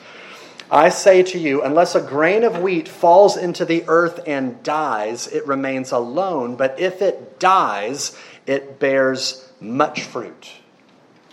I 0.70 0.90
say 0.90 1.24
to 1.24 1.40
you, 1.40 1.64
unless 1.64 1.96
a 1.96 2.02
grain 2.02 2.44
of 2.44 2.60
wheat 2.60 2.90
falls 2.90 3.38
into 3.38 3.64
the 3.64 3.86
earth 3.88 4.20
and 4.28 4.62
dies, 4.62 5.28
it 5.28 5.48
remains 5.48 5.94
alone. 5.94 6.58
But 6.58 6.82
if 6.82 7.02
it 7.02 7.40
dies, 7.40 8.18
it 8.46 8.78
bears 8.78 9.50
much 9.62 10.04
fruit. 10.04 10.52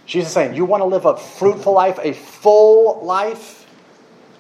Jesus 0.06 0.28
is 0.28 0.34
saying, 0.34 0.54
You 0.54 0.64
want 0.64 0.82
to 0.82 0.86
live 0.86 1.06
a 1.06 1.16
fruitful 1.16 1.72
life, 1.72 1.98
a 2.00 2.12
full 2.12 3.04
life? 3.04 3.63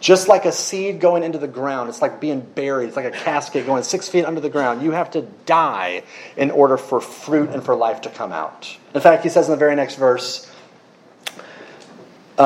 Just 0.04 0.28
like 0.28 0.44
a 0.44 0.52
seed 0.52 1.00
going 1.00 1.22
into 1.22 1.38
the 1.38 1.48
ground, 1.48 1.88
it's 1.88 2.02
like 2.02 2.20
being 2.20 2.40
buried. 2.40 2.88
It's 2.88 2.96
like 2.96 3.06
a 3.06 3.10
casket 3.10 3.64
going 3.64 3.82
six 3.82 4.06
feet 4.06 4.26
under 4.26 4.38
the 4.38 4.50
ground. 4.50 4.82
You 4.82 4.90
have 4.90 5.10
to 5.12 5.22
die 5.46 6.02
in 6.36 6.50
order 6.50 6.76
for 6.76 7.00
fruit 7.00 7.48
and 7.48 7.64
for 7.64 7.74
life 7.74 8.02
to 8.02 8.10
come 8.10 8.30
out. 8.30 8.76
In 8.94 9.00
fact, 9.00 9.22
he 9.22 9.30
says 9.30 9.46
in 9.46 9.52
the 9.52 9.56
very 9.56 9.74
next 9.74 9.94
verse, 9.94 10.46
um, 12.36 12.44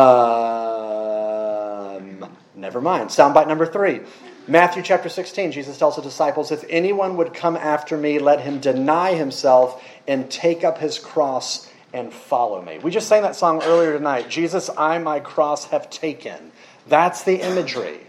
never 2.54 2.80
mind. 2.80 3.10
Soundbite 3.10 3.48
number 3.48 3.66
three. 3.66 4.02
Matthew 4.46 4.84
chapter 4.84 5.08
16, 5.08 5.50
Jesus 5.50 5.76
tells 5.78 5.96
the 5.96 6.02
disciples, 6.02 6.52
If 6.52 6.64
anyone 6.70 7.16
would 7.16 7.34
come 7.34 7.56
after 7.56 7.96
me, 7.96 8.20
let 8.20 8.40
him 8.40 8.60
deny 8.60 9.14
himself 9.14 9.82
and 10.06 10.30
take 10.30 10.62
up 10.62 10.78
his 10.78 11.00
cross 11.00 11.68
and 11.92 12.12
follow 12.12 12.62
me. 12.62 12.78
We 12.78 12.92
just 12.92 13.08
sang 13.08 13.22
that 13.22 13.34
song 13.34 13.64
earlier 13.64 13.94
tonight. 13.94 14.28
Jesus, 14.28 14.70
I 14.78 14.98
my 14.98 15.18
cross 15.18 15.64
have 15.66 15.90
taken. 15.90 16.52
That's 16.88 17.24
the 17.24 17.40
imagery. 17.40 18.00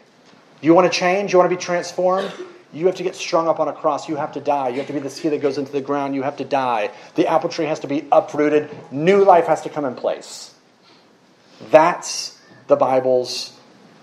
You 0.61 0.73
want 0.73 0.91
to 0.91 0.97
change? 0.97 1.31
You 1.31 1.39
want 1.39 1.49
to 1.49 1.55
be 1.55 1.61
transformed? 1.61 2.31
You 2.71 2.85
have 2.85 2.95
to 2.95 3.03
get 3.03 3.15
strung 3.15 3.47
up 3.47 3.59
on 3.59 3.67
a 3.67 3.73
cross. 3.73 4.07
You 4.07 4.15
have 4.17 4.33
to 4.33 4.41
die. 4.41 4.69
You 4.69 4.77
have 4.77 4.87
to 4.87 4.93
be 4.93 4.99
the 4.99 5.09
seed 5.09 5.31
that 5.31 5.41
goes 5.41 5.57
into 5.57 5.71
the 5.71 5.81
ground. 5.81 6.15
You 6.15 6.21
have 6.23 6.37
to 6.37 6.45
die. 6.45 6.91
The 7.15 7.27
apple 7.27 7.49
tree 7.49 7.65
has 7.65 7.79
to 7.81 7.87
be 7.87 8.07
uprooted. 8.11 8.69
New 8.91 9.23
life 9.23 9.47
has 9.47 9.61
to 9.61 9.69
come 9.69 9.85
in 9.85 9.95
place. 9.95 10.53
That's 11.71 12.39
the 12.67 12.75
Bible's 12.75 13.57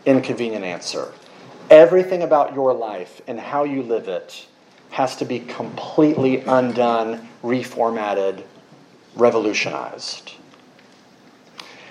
inconvenient 0.05 0.65
answer. 0.65 1.13
Everything 1.71 2.23
about 2.23 2.55
your 2.55 2.75
life 2.75 3.21
and 3.27 3.39
how 3.39 3.65
you 3.65 3.83
live 3.83 4.09
it 4.09 4.47
has 4.91 5.17
to 5.17 5.25
be 5.25 5.41
completely 5.41 6.41
undone, 6.41 7.29
reformatted, 7.43 8.43
revolutionized. 9.15 10.33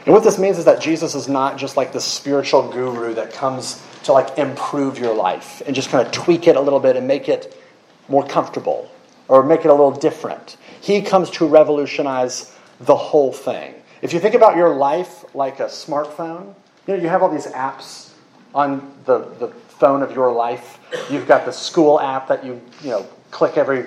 And 0.06 0.13
what 0.13 0.24
this 0.24 0.38
means 0.38 0.58
is 0.60 0.65
that 0.65 0.80
Jesus 0.82 1.15
is 1.15 1.28
not 1.28 1.58
just 1.58 1.78
like 1.78 1.91
this 1.91 2.06
spiritual 2.06 2.72
guru 2.72 3.15
that 3.15 3.34
comes 3.34 3.82
to 4.04 4.13
like 4.13 4.38
improve 4.38 5.00
your 5.00 5.15
life 5.15 5.63
and 5.65 5.76
just 5.76 5.89
kind 5.89 6.06
of 6.06 6.13
tweak 6.13 6.48
it 6.48 6.56
a 6.56 6.62
little 6.62 6.80
bit 6.80 6.96
and 6.96 7.08
make 7.08 7.28
it 7.28 7.60
more 8.08 8.26
comfortable. 8.26 8.91
or 9.28 9.44
make 9.44 9.62
it 9.62 9.68
a 9.68 9.74
little 9.74 9.91
different. 9.91 10.58
He 10.82 11.02
comes 11.02 11.30
to 11.32 11.48
revolutionize 11.48 12.56
the 12.80 12.96
whole 12.96 13.34
thing. 13.34 13.74
If 14.02 14.13
you 14.13 14.20
think 14.20 14.36
about 14.36 14.56
your 14.56 14.76
life 14.76 15.26
like 15.34 15.60
a 15.60 15.65
smartphone, 15.65 16.54
you 16.86 16.96
know, 16.96 17.02
you 17.02 17.10
have 17.10 17.24
all 17.24 17.30
these 17.30 17.48
apps 17.48 18.12
on 18.54 18.94
the, 19.06 19.20
the 19.39 19.48
phone 19.48 20.04
of 20.04 20.12
your 20.12 20.32
life. 20.32 20.80
You've 21.10 21.28
got 21.28 21.46
the 21.46 21.52
school 21.52 22.00
app 22.00 22.28
that 22.28 22.46
you, 22.46 22.62
you 22.82 22.91
know, 22.91 23.08
click 23.32 23.58
every 23.58 23.86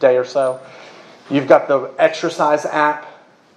day 0.00 0.18
or 0.18 0.24
so. 0.24 0.60
You've 1.30 1.46
got 1.46 1.68
the 1.68 1.94
exercise 1.98 2.66
app 2.66 3.06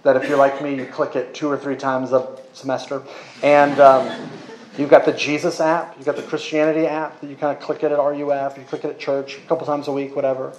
that 0.08 0.16
if 0.16 0.30
you're 0.30 0.38
like 0.38 0.62
me, 0.62 0.74
you 0.74 0.86
click 0.86 1.18
it 1.18 1.34
two 1.34 1.50
or 1.50 1.58
three 1.58 1.76
times 1.76 2.14
a 2.14 2.40
semester. 2.54 3.04
And 3.44 3.78
um, 3.82 4.30
you've 4.78 4.90
got 4.90 5.04
the 5.04 5.12
Jesus 5.12 5.60
app, 5.60 5.98
you've 5.98 6.06
got 6.06 6.16
the 6.16 6.24
Christianity 6.24 6.88
app 6.88 7.20
that 7.20 7.30
you 7.30 7.36
kind 7.36 7.56
of 7.56 7.62
click 7.62 7.84
it 7.84 7.92
at 7.92 7.98
RUF, 7.98 8.58
you 8.58 8.64
click 8.64 8.86
it 8.86 8.90
at 8.90 9.00
church 9.00 9.38
a 9.38 9.42
couple 9.50 9.68
times 9.68 9.90
a 9.90 9.92
week, 9.92 10.16
whatever. 10.16 10.54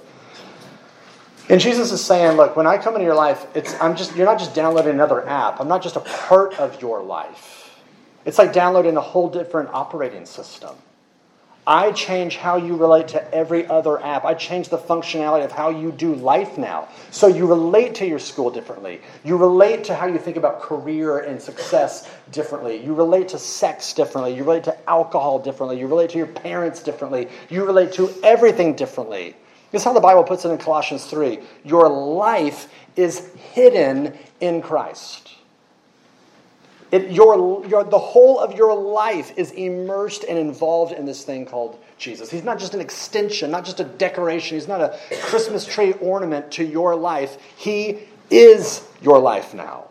And 1.49 1.59
Jesus 1.63 1.93
is 1.93 2.05
saying, 2.05 2.37
look, 2.37 2.57
when 2.57 2.67
I 2.67 2.77
come 2.77 2.93
into 2.95 3.07
your 3.07 3.15
life, 3.15 3.47
it's 3.55 3.75
I'm 3.81 3.97
just 3.97 4.15
you're 4.15 4.27
not 4.27 4.39
just 4.39 4.55
downloading 4.55 4.93
another 4.93 5.27
app. 5.27 5.61
I'm 5.61 5.69
not 5.69 5.83
just 5.83 5.97
a 5.97 6.01
part 6.01 6.61
of 6.61 6.83
your 6.83 7.03
life. 7.03 7.81
It's 8.27 8.37
like 8.37 8.53
downloading 8.53 8.99
a 8.99 9.01
whole 9.01 9.31
different 9.31 9.71
operating 9.71 10.27
system. 10.27 10.77
I 11.69 11.93
change 11.93 12.39
how 12.39 12.57
you 12.57 12.77
relate 12.77 13.09
to 13.09 13.35
every 13.35 13.67
other 13.67 14.03
app. 14.03 14.25
I 14.25 14.33
change 14.33 14.71
the 14.71 14.79
functionality 14.79 15.45
of 15.45 15.53
how 15.53 15.69
you 15.69 15.93
do 15.93 16.15
life 16.15 16.57
now. 16.57 16.89
So 17.11 17.27
you 17.27 17.47
relate 17.47 17.97
to 17.97 18.07
your 18.07 18.19
school 18.19 18.51
differently. 18.51 19.03
You 19.23 19.37
relate 19.37 19.85
to 19.85 19.95
how 19.95 20.07
you 20.07 20.19
think 20.19 20.39
about 20.39 20.63
career 20.63 21.19
and 21.19 21.43
success 21.43 22.11
differently. 22.33 22.83
You 22.83 22.95
relate 22.95 23.29
to 23.29 23.39
sex 23.39 23.93
differently. 23.93 24.35
You 24.35 24.45
relate 24.45 24.65
to 24.65 24.89
alcohol 24.89 25.41
differently. 25.41 25.79
You 25.79 25.89
relate 25.89 26.09
to 26.11 26.17
your 26.17 26.27
parents 26.27 26.83
differently. 26.83 27.29
You 27.51 27.67
relate 27.67 27.93
to 27.93 28.15
everything 28.23 28.75
differently. 28.75 29.37
This 29.71 29.83
is 29.83 29.85
how 29.85 29.93
the 29.93 30.01
Bible 30.01 30.25
puts 30.25 30.47
it 30.47 30.49
in 30.49 30.57
Colossians 30.57 31.05
3. 31.05 31.39
Your 31.65 31.91
life 31.91 32.73
is 32.97 33.31
hidden 33.53 34.17
in 34.41 34.63
Christ. 34.63 35.38
It, 36.91 37.11
your, 37.11 37.67
your, 37.67 37.85
the 37.85 37.99
whole 37.99 38.39
of 38.39 38.55
your 38.57 38.75
life 38.75 39.37
is 39.37 39.51
immersed 39.51 40.25
and 40.27 40.39
involved 40.39 40.93
in 40.93 41.05
this 41.05 41.23
thing 41.23 41.45
called 41.45 41.79
Jesus. 41.99 42.31
He's 42.31 42.45
not 42.45 42.59
just 42.59 42.73
an 42.73 42.81
extension, 42.81 43.51
not 43.51 43.67
just 43.67 43.79
a 43.81 43.85
decoration. 43.85 44.57
He's 44.57 44.69
not 44.69 44.81
a 44.81 44.99
Christmas 45.23 45.67
tree 45.67 45.93
ornament 45.95 46.51
to 46.53 46.65
your 46.65 46.97
life. 46.97 47.37
He 47.57 47.99
is 48.31 48.87
your 49.03 49.19
life 49.19 49.53
now. 49.53 49.89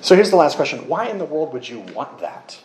So 0.00 0.14
here's 0.14 0.30
the 0.30 0.36
last 0.36 0.56
question 0.56 0.88
Why 0.88 1.08
in 1.08 1.18
the 1.18 1.24
world 1.24 1.52
would 1.52 1.68
you 1.68 1.80
want 1.80 2.20
that? 2.20 2.58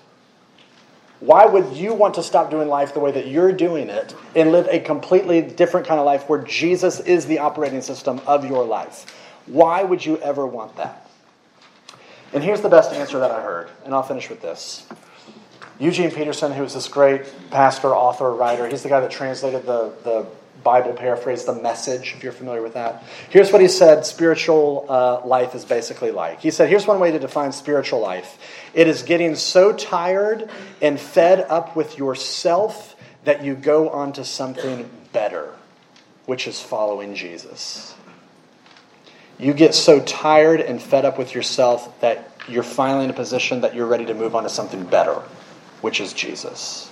Why 1.20 1.46
would 1.46 1.76
you 1.76 1.94
want 1.94 2.14
to 2.14 2.24
stop 2.24 2.50
doing 2.50 2.70
life 2.70 2.94
the 2.94 3.02
way 3.02 3.12
that 3.12 3.28
you're 3.28 3.52
doing 3.52 3.90
it 3.90 4.16
and 4.36 4.54
live 4.54 4.68
a 4.70 4.80
completely 4.80 5.42
different 5.42 5.86
kind 5.86 6.00
of 6.00 6.06
life 6.06 6.30
where 6.30 6.42
Jesus 6.42 7.02
is 7.02 7.26
the 7.26 7.40
operating 7.40 7.82
system 7.82 8.22
of 8.26 8.46
your 8.46 8.64
life? 8.64 9.06
Why 9.46 9.84
would 9.84 10.06
you 10.06 10.18
ever 10.20 10.48
want 10.48 10.78
that? 10.78 11.09
And 12.34 12.44
here's 12.44 12.62
the 12.62 12.70
best 12.70 12.92
answer 12.92 13.20
that 13.20 13.32
I 13.32 13.42
heard, 13.42 13.70
and 13.86 13.94
I'll 13.94 14.04
finish 14.04 14.30
with 14.30 14.42
this. 14.42 14.88
Eugene 15.80 16.12
Peterson, 16.12 16.52
who 16.52 16.62
was 16.62 16.74
this 16.74 16.88
great 16.88 17.22
pastor, 17.52 17.96
author, 17.96 18.32
writer, 18.32 18.68
he's 18.68 18.84
the 18.84 18.90
guy 18.90 19.00
that 19.00 19.12
translated 19.12 19.66
the, 19.66 19.94
the 20.04 20.28
Bible 20.64 20.94
paraphrase, 20.94 21.46
the 21.46 21.54
message, 21.54 22.14
if 22.16 22.24
you're 22.24 22.34
familiar 22.34 22.62
with 22.62 22.74
that. 22.74 23.04
Here's 23.30 23.52
what 23.52 23.62
he 23.62 23.68
said 23.68 24.06
spiritual 24.06 24.86
uh, 24.90 25.26
life 25.26 25.56
is 25.56 25.64
basically 25.64 26.12
like. 26.12 26.42
He 26.42 26.52
said, 26.52 26.70
Here's 26.70 26.86
one 26.86 27.00
way 27.00 27.12
to 27.12 27.20
define 27.20 27.52
spiritual 27.52 28.02
life 28.02 28.38
it 28.74 28.88
is 28.88 29.04
getting 29.04 29.36
so 29.36 29.74
tired 29.74 30.50
and 30.82 31.00
fed 31.00 31.40
up 31.50 31.76
with 31.76 31.98
yourself 31.98 32.96
that 33.24 33.44
you 33.44 33.56
go 33.56 33.90
on 33.90 34.14
to 34.14 34.26
something 34.26 34.90
better, 35.14 35.54
which 36.26 36.48
is 36.48 36.62
following 36.62 37.16
Jesus. 37.16 37.96
You 39.40 39.54
get 39.54 39.74
so 39.74 40.02
tired 40.02 40.60
and 40.60 40.82
fed 40.82 41.06
up 41.06 41.18
with 41.18 41.34
yourself 41.34 42.00
that 42.02 42.30
you're 42.50 42.62
finally 42.62 43.06
in 43.06 43.10
a 43.10 43.14
position 43.14 43.62
that 43.62 43.74
you're 43.74 43.88
ready 43.88 44.06
to 44.06 44.14
move 44.14 44.36
on 44.36 44.44
to 44.44 44.50
something 44.50 44.84
better, 44.84 45.16
which 45.82 46.02
is 46.02 46.12
Jesus. 46.12 46.92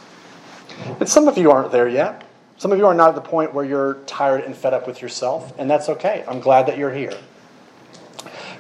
But 0.98 1.10
some 1.10 1.28
of 1.28 1.38
you 1.38 1.52
aren't 1.52 1.72
there 1.72 1.90
yet. 1.90 2.24
Some 2.56 2.72
of 2.72 2.78
you 2.78 2.86
are 2.86 2.94
not 2.94 3.10
at 3.10 3.16
the 3.16 3.22
point 3.22 3.54
where 3.54 3.66
you're 3.66 3.96
tired 4.06 4.44
and 4.44 4.56
fed 4.56 4.74
up 4.74 4.88
with 4.88 5.02
yourself, 5.02 5.54
and 5.60 5.70
that's 5.70 5.90
okay. 5.90 6.24
I'm 6.28 6.40
glad 6.40 6.68
that 6.68 6.78
you're 6.78 6.94
here. 6.94 7.18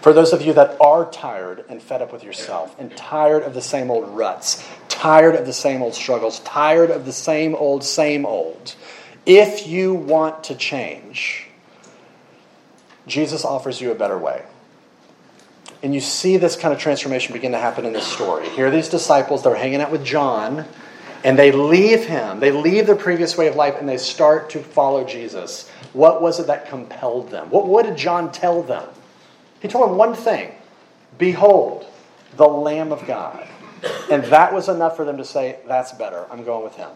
For 0.01 0.13
those 0.13 0.33
of 0.33 0.41
you 0.41 0.53
that 0.53 0.79
are 0.81 1.09
tired 1.09 1.65
and 1.69 1.81
fed 1.81 2.01
up 2.01 2.11
with 2.11 2.23
yourself, 2.23 2.75
and 2.77 2.95
tired 2.95 3.43
of 3.43 3.53
the 3.53 3.61
same 3.61 3.89
old 3.89 4.09
ruts, 4.09 4.67
tired 4.89 5.35
of 5.35 5.45
the 5.45 5.53
same 5.53 5.81
old 5.81 5.95
struggles, 5.95 6.39
tired 6.41 6.91
of 6.91 7.05
the 7.05 7.13
same 7.13 7.55
old, 7.55 7.83
same 7.83 8.25
old, 8.25 8.75
if 9.25 9.67
you 9.67 9.93
want 9.93 10.43
to 10.45 10.55
change, 10.55 11.46
Jesus 13.07 13.43
offers 13.43 13.81
you 13.81 13.91
a 13.91 13.95
better 13.95 14.17
way. 14.17 14.43
And 15.81 15.93
you 15.93 16.01
see 16.01 16.37
this 16.37 16.55
kind 16.55 16.73
of 16.73 16.79
transformation 16.79 17.33
begin 17.33 17.51
to 17.51 17.57
happen 17.57 17.85
in 17.85 17.93
this 17.93 18.07
story. 18.07 18.49
Here 18.49 18.67
are 18.67 18.71
these 18.71 18.89
disciples, 18.89 19.43
they're 19.43 19.55
hanging 19.55 19.81
out 19.81 19.91
with 19.91 20.03
John, 20.03 20.65
and 21.23 21.37
they 21.37 21.51
leave 21.51 22.05
him. 22.05 22.39
They 22.39 22.51
leave 22.51 22.85
their 22.85 22.95
previous 22.95 23.37
way 23.37 23.47
of 23.47 23.55
life 23.55 23.75
and 23.79 23.87
they 23.87 23.97
start 23.97 24.49
to 24.51 24.59
follow 24.59 25.03
Jesus. 25.03 25.69
What 25.93 26.21
was 26.21 26.39
it 26.39 26.47
that 26.47 26.69
compelled 26.69 27.31
them? 27.31 27.49
What, 27.49 27.67
what 27.67 27.85
did 27.85 27.97
John 27.97 28.31
tell 28.31 28.61
them? 28.61 28.87
He 29.59 29.67
told 29.67 29.89
them 29.89 29.97
one 29.97 30.13
thing 30.13 30.53
Behold, 31.17 31.85
the 32.35 32.47
Lamb 32.47 32.91
of 32.91 33.05
God. 33.07 33.47
And 34.11 34.23
that 34.25 34.53
was 34.53 34.69
enough 34.69 34.95
for 34.95 35.05
them 35.05 35.17
to 35.17 35.25
say, 35.25 35.59
That's 35.67 35.91
better. 35.91 36.25
I'm 36.31 36.43
going 36.43 36.63
with 36.63 36.75
him. 36.75 36.89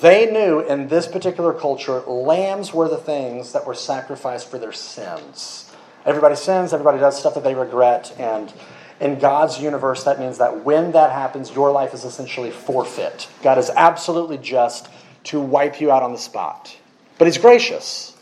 They 0.00 0.30
knew 0.30 0.60
in 0.60 0.88
this 0.88 1.06
particular 1.06 1.52
culture, 1.52 2.00
lambs 2.00 2.72
were 2.72 2.88
the 2.88 2.98
things 2.98 3.52
that 3.52 3.66
were 3.66 3.74
sacrificed 3.74 4.50
for 4.50 4.58
their 4.58 4.72
sins. 4.72 5.70
Everybody 6.04 6.36
sins, 6.36 6.72
everybody 6.72 6.98
does 6.98 7.18
stuff 7.18 7.34
that 7.34 7.44
they 7.44 7.54
regret, 7.54 8.14
and 8.18 8.52
in 9.00 9.18
God's 9.18 9.60
universe, 9.60 10.04
that 10.04 10.18
means 10.18 10.38
that 10.38 10.64
when 10.64 10.92
that 10.92 11.12
happens, 11.12 11.54
your 11.54 11.70
life 11.70 11.94
is 11.94 12.04
essentially 12.04 12.50
forfeit. 12.50 13.28
God 13.42 13.58
is 13.58 13.70
absolutely 13.70 14.38
just 14.38 14.88
to 15.24 15.40
wipe 15.40 15.80
you 15.80 15.90
out 15.90 16.02
on 16.02 16.12
the 16.12 16.18
spot. 16.18 16.76
But 17.16 17.26
He's 17.26 17.38
gracious. 17.38 18.16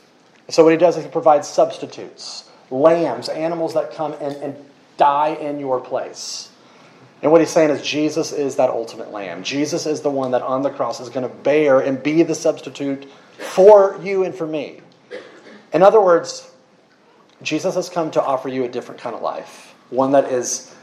So, 0.49 0.65
what 0.65 0.71
He 0.71 0.77
does 0.77 0.97
is 0.97 1.05
He 1.05 1.11
provides 1.11 1.49
substitutes 1.49 2.51
lambs, 2.71 3.29
animals 3.29 3.75
that 3.75 3.93
come 3.93 4.13
and, 4.21 4.35
and 4.37 4.57
die 4.97 5.35
in 5.35 5.61
your 5.61 5.81
place. 5.81 6.46
And 7.23 7.33
what 7.33 7.41
he's 7.41 7.51
saying 7.51 7.71
is 7.71 7.83
Jesus 7.83 8.33
is 8.33 8.57
that 8.57 8.71
ultimate 8.71 9.11
lamb. 9.11 9.43
Jesus 9.43 9.87
is 9.87 10.03
the 10.03 10.11
one 10.11 10.33
that 10.33 10.43
on 10.43 10.63
the 10.63 10.71
cross 10.71 11.01
is 11.01 11.09
going 11.09 11.29
to 11.29 11.35
bear 11.35 11.81
and 11.81 12.03
be 12.03 12.23
the 12.23 12.35
substitute 12.35 13.11
for 13.39 13.99
you 14.03 14.25
and 14.25 14.35
for 14.35 14.47
me. 14.47 14.81
In 15.73 15.83
other 15.83 16.01
words, 16.01 16.51
Jesus 17.43 17.75
has 17.75 17.89
come 17.89 18.11
to 18.13 18.23
offer 18.23 18.49
you 18.49 18.65
a 18.65 18.69
different 18.69 19.01
kind 19.01 19.15
of 19.15 19.23
life, 19.23 19.75
one 19.91 20.13
that 20.13 20.33
is 20.33 20.75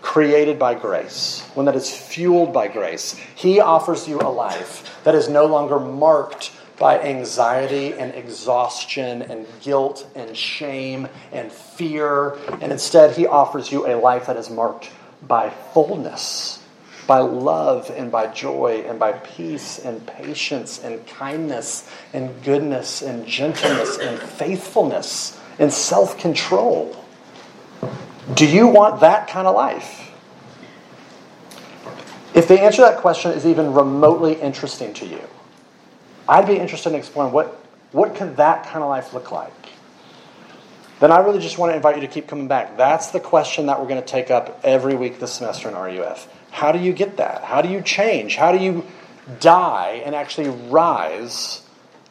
created 0.00 0.58
by 0.58 0.74
grace, 0.74 1.42
one 1.54 1.66
that 1.66 1.74
is 1.74 1.94
fueled 1.94 2.52
by 2.52 2.68
grace. 2.68 3.14
He 3.34 3.60
offers 3.60 4.06
you 4.06 4.20
a 4.20 4.30
life 4.30 5.02
that 5.04 5.14
is 5.14 5.28
no 5.28 5.46
longer 5.46 5.78
marked 5.78 6.52
by 6.78 7.00
anxiety 7.00 7.92
and 7.94 8.14
exhaustion 8.14 9.22
and 9.22 9.46
guilt 9.60 10.06
and 10.14 10.36
shame 10.36 11.08
and 11.32 11.50
fear, 11.50 12.38
and 12.60 12.70
instead, 12.70 13.16
He 13.16 13.26
offers 13.26 13.72
you 13.72 13.86
a 13.86 13.98
life 13.98 14.26
that 14.26 14.36
is 14.36 14.48
marked 14.48 14.90
by 15.26 15.50
fullness, 15.50 16.62
by 17.06 17.18
love 17.18 17.90
and 17.90 18.12
by 18.12 18.26
joy 18.28 18.84
and 18.86 18.98
by 18.98 19.12
peace 19.12 19.78
and 19.78 20.06
patience 20.06 20.82
and 20.84 21.06
kindness 21.06 21.90
and 22.12 22.42
goodness 22.44 23.02
and 23.02 23.26
gentleness 23.26 23.98
and 23.98 24.18
faithfulness 24.18 25.40
and 25.58 25.72
self 25.72 26.18
control. 26.18 26.94
Do 28.34 28.46
you 28.46 28.68
want 28.68 29.00
that 29.00 29.28
kind 29.28 29.46
of 29.46 29.54
life? 29.54 30.10
If 32.34 32.46
the 32.46 32.60
answer 32.60 32.76
to 32.76 32.82
that 32.82 32.98
question 32.98 33.32
is 33.32 33.46
even 33.46 33.72
remotely 33.72 34.34
interesting 34.34 34.92
to 34.94 35.06
you, 35.06 35.22
I'd 36.28 36.46
be 36.46 36.56
interested 36.56 36.90
in 36.90 36.94
exploring 36.94 37.32
what, 37.32 37.64
what 37.92 38.14
could 38.14 38.36
that 38.36 38.66
kind 38.66 38.82
of 38.82 38.90
life 38.90 39.14
look 39.14 39.32
like? 39.32 39.52
Then 41.00 41.12
I 41.12 41.18
really 41.18 41.40
just 41.40 41.58
want 41.58 41.70
to 41.72 41.76
invite 41.76 41.96
you 41.96 42.00
to 42.02 42.08
keep 42.08 42.26
coming 42.26 42.48
back. 42.48 42.76
That's 42.76 43.08
the 43.08 43.20
question 43.20 43.66
that 43.66 43.80
we're 43.80 43.88
going 43.88 44.00
to 44.00 44.06
take 44.06 44.30
up 44.30 44.60
every 44.64 44.94
week 44.94 45.20
this 45.20 45.32
semester 45.32 45.68
in 45.68 45.74
RUF. 45.74 46.28
How 46.50 46.72
do 46.72 46.78
you 46.78 46.92
get 46.92 47.18
that? 47.18 47.44
How 47.44 47.62
do 47.62 47.68
you 47.68 47.82
change? 47.82 48.36
How 48.36 48.52
do 48.52 48.58
you 48.58 48.84
die 49.40 50.02
and 50.04 50.14
actually 50.14 50.48
rise 50.48 51.62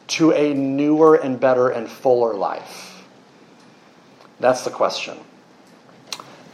to 0.08 0.32
a 0.32 0.54
newer 0.54 1.16
and 1.16 1.38
better 1.38 1.68
and 1.68 1.88
fuller 1.88 2.34
life? 2.34 3.04
That's 4.40 4.62
the 4.62 4.70
question. 4.70 5.18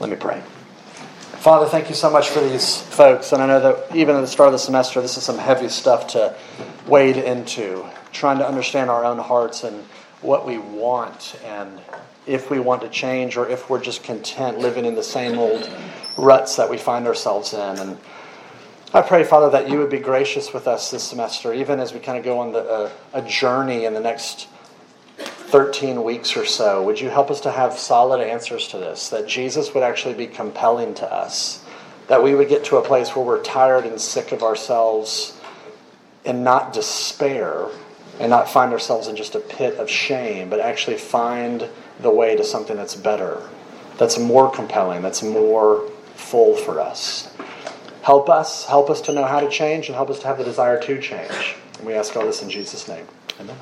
Let 0.01 0.11
me 0.11 0.17
pray. 0.17 0.43
Father, 1.45 1.67
thank 1.67 1.91
you 1.91 1.95
so 1.95 2.11
much 2.11 2.31
for 2.31 2.41
these 2.41 2.81
folks. 2.81 3.33
And 3.33 3.43
I 3.43 3.47
know 3.47 3.61
that 3.61 3.95
even 3.95 4.17
at 4.17 4.23
the 4.23 4.27
start 4.27 4.49
of 4.49 4.53
the 4.53 4.59
semester, 4.59 5.01
this 5.01 5.17
is 5.19 5.23
some 5.23 5.39
heavy 5.39 5.69
stuff 5.69 6.09
to 6.09 6.35
wade 6.87 7.19
into, 7.19 7.85
trying 8.13 8.39
to 8.39 8.49
understand 8.49 8.91
our 8.91 9.05
own 9.05 9.19
hearts 9.19 9.63
and 9.63 9.85
what 10.25 10.47
we 10.47 10.59
want 10.59 11.39
and 11.45 11.81
if 12.27 12.51
we 12.51 12.59
want 12.59 12.81
to 12.81 12.89
change 12.89 13.37
or 13.37 13.49
if 13.49 13.69
we're 13.69 13.81
just 13.81 14.03
content 14.03 14.59
living 14.59 14.87
in 14.87 14.95
the 14.95 15.03
same 15.03 15.39
old 15.39 15.71
ruts 16.17 16.57
that 16.57 16.71
we 16.71 16.79
find 16.79 17.07
ourselves 17.07 17.53
in. 17.53 17.79
And 17.79 17.99
I 18.95 19.03
pray, 19.03 19.25
Father, 19.25 19.51
that 19.51 19.69
you 19.69 19.79
would 19.79 19.91
be 19.91 19.99
gracious 19.99 20.55
with 20.55 20.67
us 20.67 20.91
this 20.91 21.05
semester, 21.05 21.53
even 21.53 21.79
as 21.79 21.93
we 21.93 22.01
kind 22.01 22.17
of 22.17 22.25
go 22.25 22.39
on 22.39 22.53
the, 22.53 22.61
uh, 22.61 22.91
a 23.13 23.23
journey 23.23 23.85
in 23.85 23.93
the 23.93 24.01
next 24.01 24.49
13 25.19 26.03
weeks 26.03 26.37
or 26.37 26.47
so, 26.47 26.83
would 26.83 27.01
you 27.01 27.11
help 27.11 27.31
us 27.31 27.41
to 27.43 27.51
have 27.51 27.75
solid 27.75 28.21
answers 28.21 28.69
to 28.69 28.79
this? 28.79 29.11
That 29.11 29.29
Jesus 29.29 29.75
would 29.75 29.83
actually 29.83 30.15
be 30.15 30.27
compelling 30.27 30.95
to 30.95 31.13
us. 31.13 31.63
That 32.09 32.23
we 32.23 32.35
would 32.35 32.49
get 32.49 32.65
to 32.67 32.79
a 32.79 32.83
place 32.83 33.15
where 33.15 33.25
we're 33.25 33.43
tired 33.43 33.85
and 33.85 34.01
sick 34.01 34.33
of 34.33 34.43
ourselves 34.43 35.39
and 36.25 36.43
not 36.43 36.73
despair 36.73 37.69
and 38.21 38.31
not 38.31 38.49
find 38.49 38.73
ourselves 38.73 39.09
in 39.09 39.17
just 39.17 39.35
a 39.35 39.41
pit 39.41 39.75
of 39.79 39.91
shame, 39.91 40.49
but 40.49 40.61
actually 40.61 40.97
find 40.97 41.69
the 42.01 42.11
way 42.11 42.37
to 42.37 42.45
something 42.45 42.77
that's 42.77 42.95
better, 42.95 43.49
that's 43.99 44.19
more 44.19 44.51
compelling, 44.51 45.03
that's 45.03 45.23
more 45.23 45.89
full 46.15 46.57
for 46.57 46.81
us. 46.81 47.33
Help 48.03 48.29
us, 48.29 48.67
help 48.67 48.91
us 48.91 49.01
to 49.01 49.13
know 49.13 49.25
how 49.25 49.41
to 49.41 49.49
change, 49.49 49.89
and 49.89 49.97
help 49.97 50.11
us 50.11 50.21
to 50.21 50.27
have 50.27 50.39
the 50.39 50.45
desire 50.45 50.81
to 50.81 51.01
change. 51.01 51.57
And 51.79 51.87
we 51.87 51.95
ask 51.95 52.15
all 52.17 52.27
this 52.27 52.43
in 52.43 52.51
Jesus' 52.51 52.87
name. 52.87 53.07
Amen. 53.41 53.57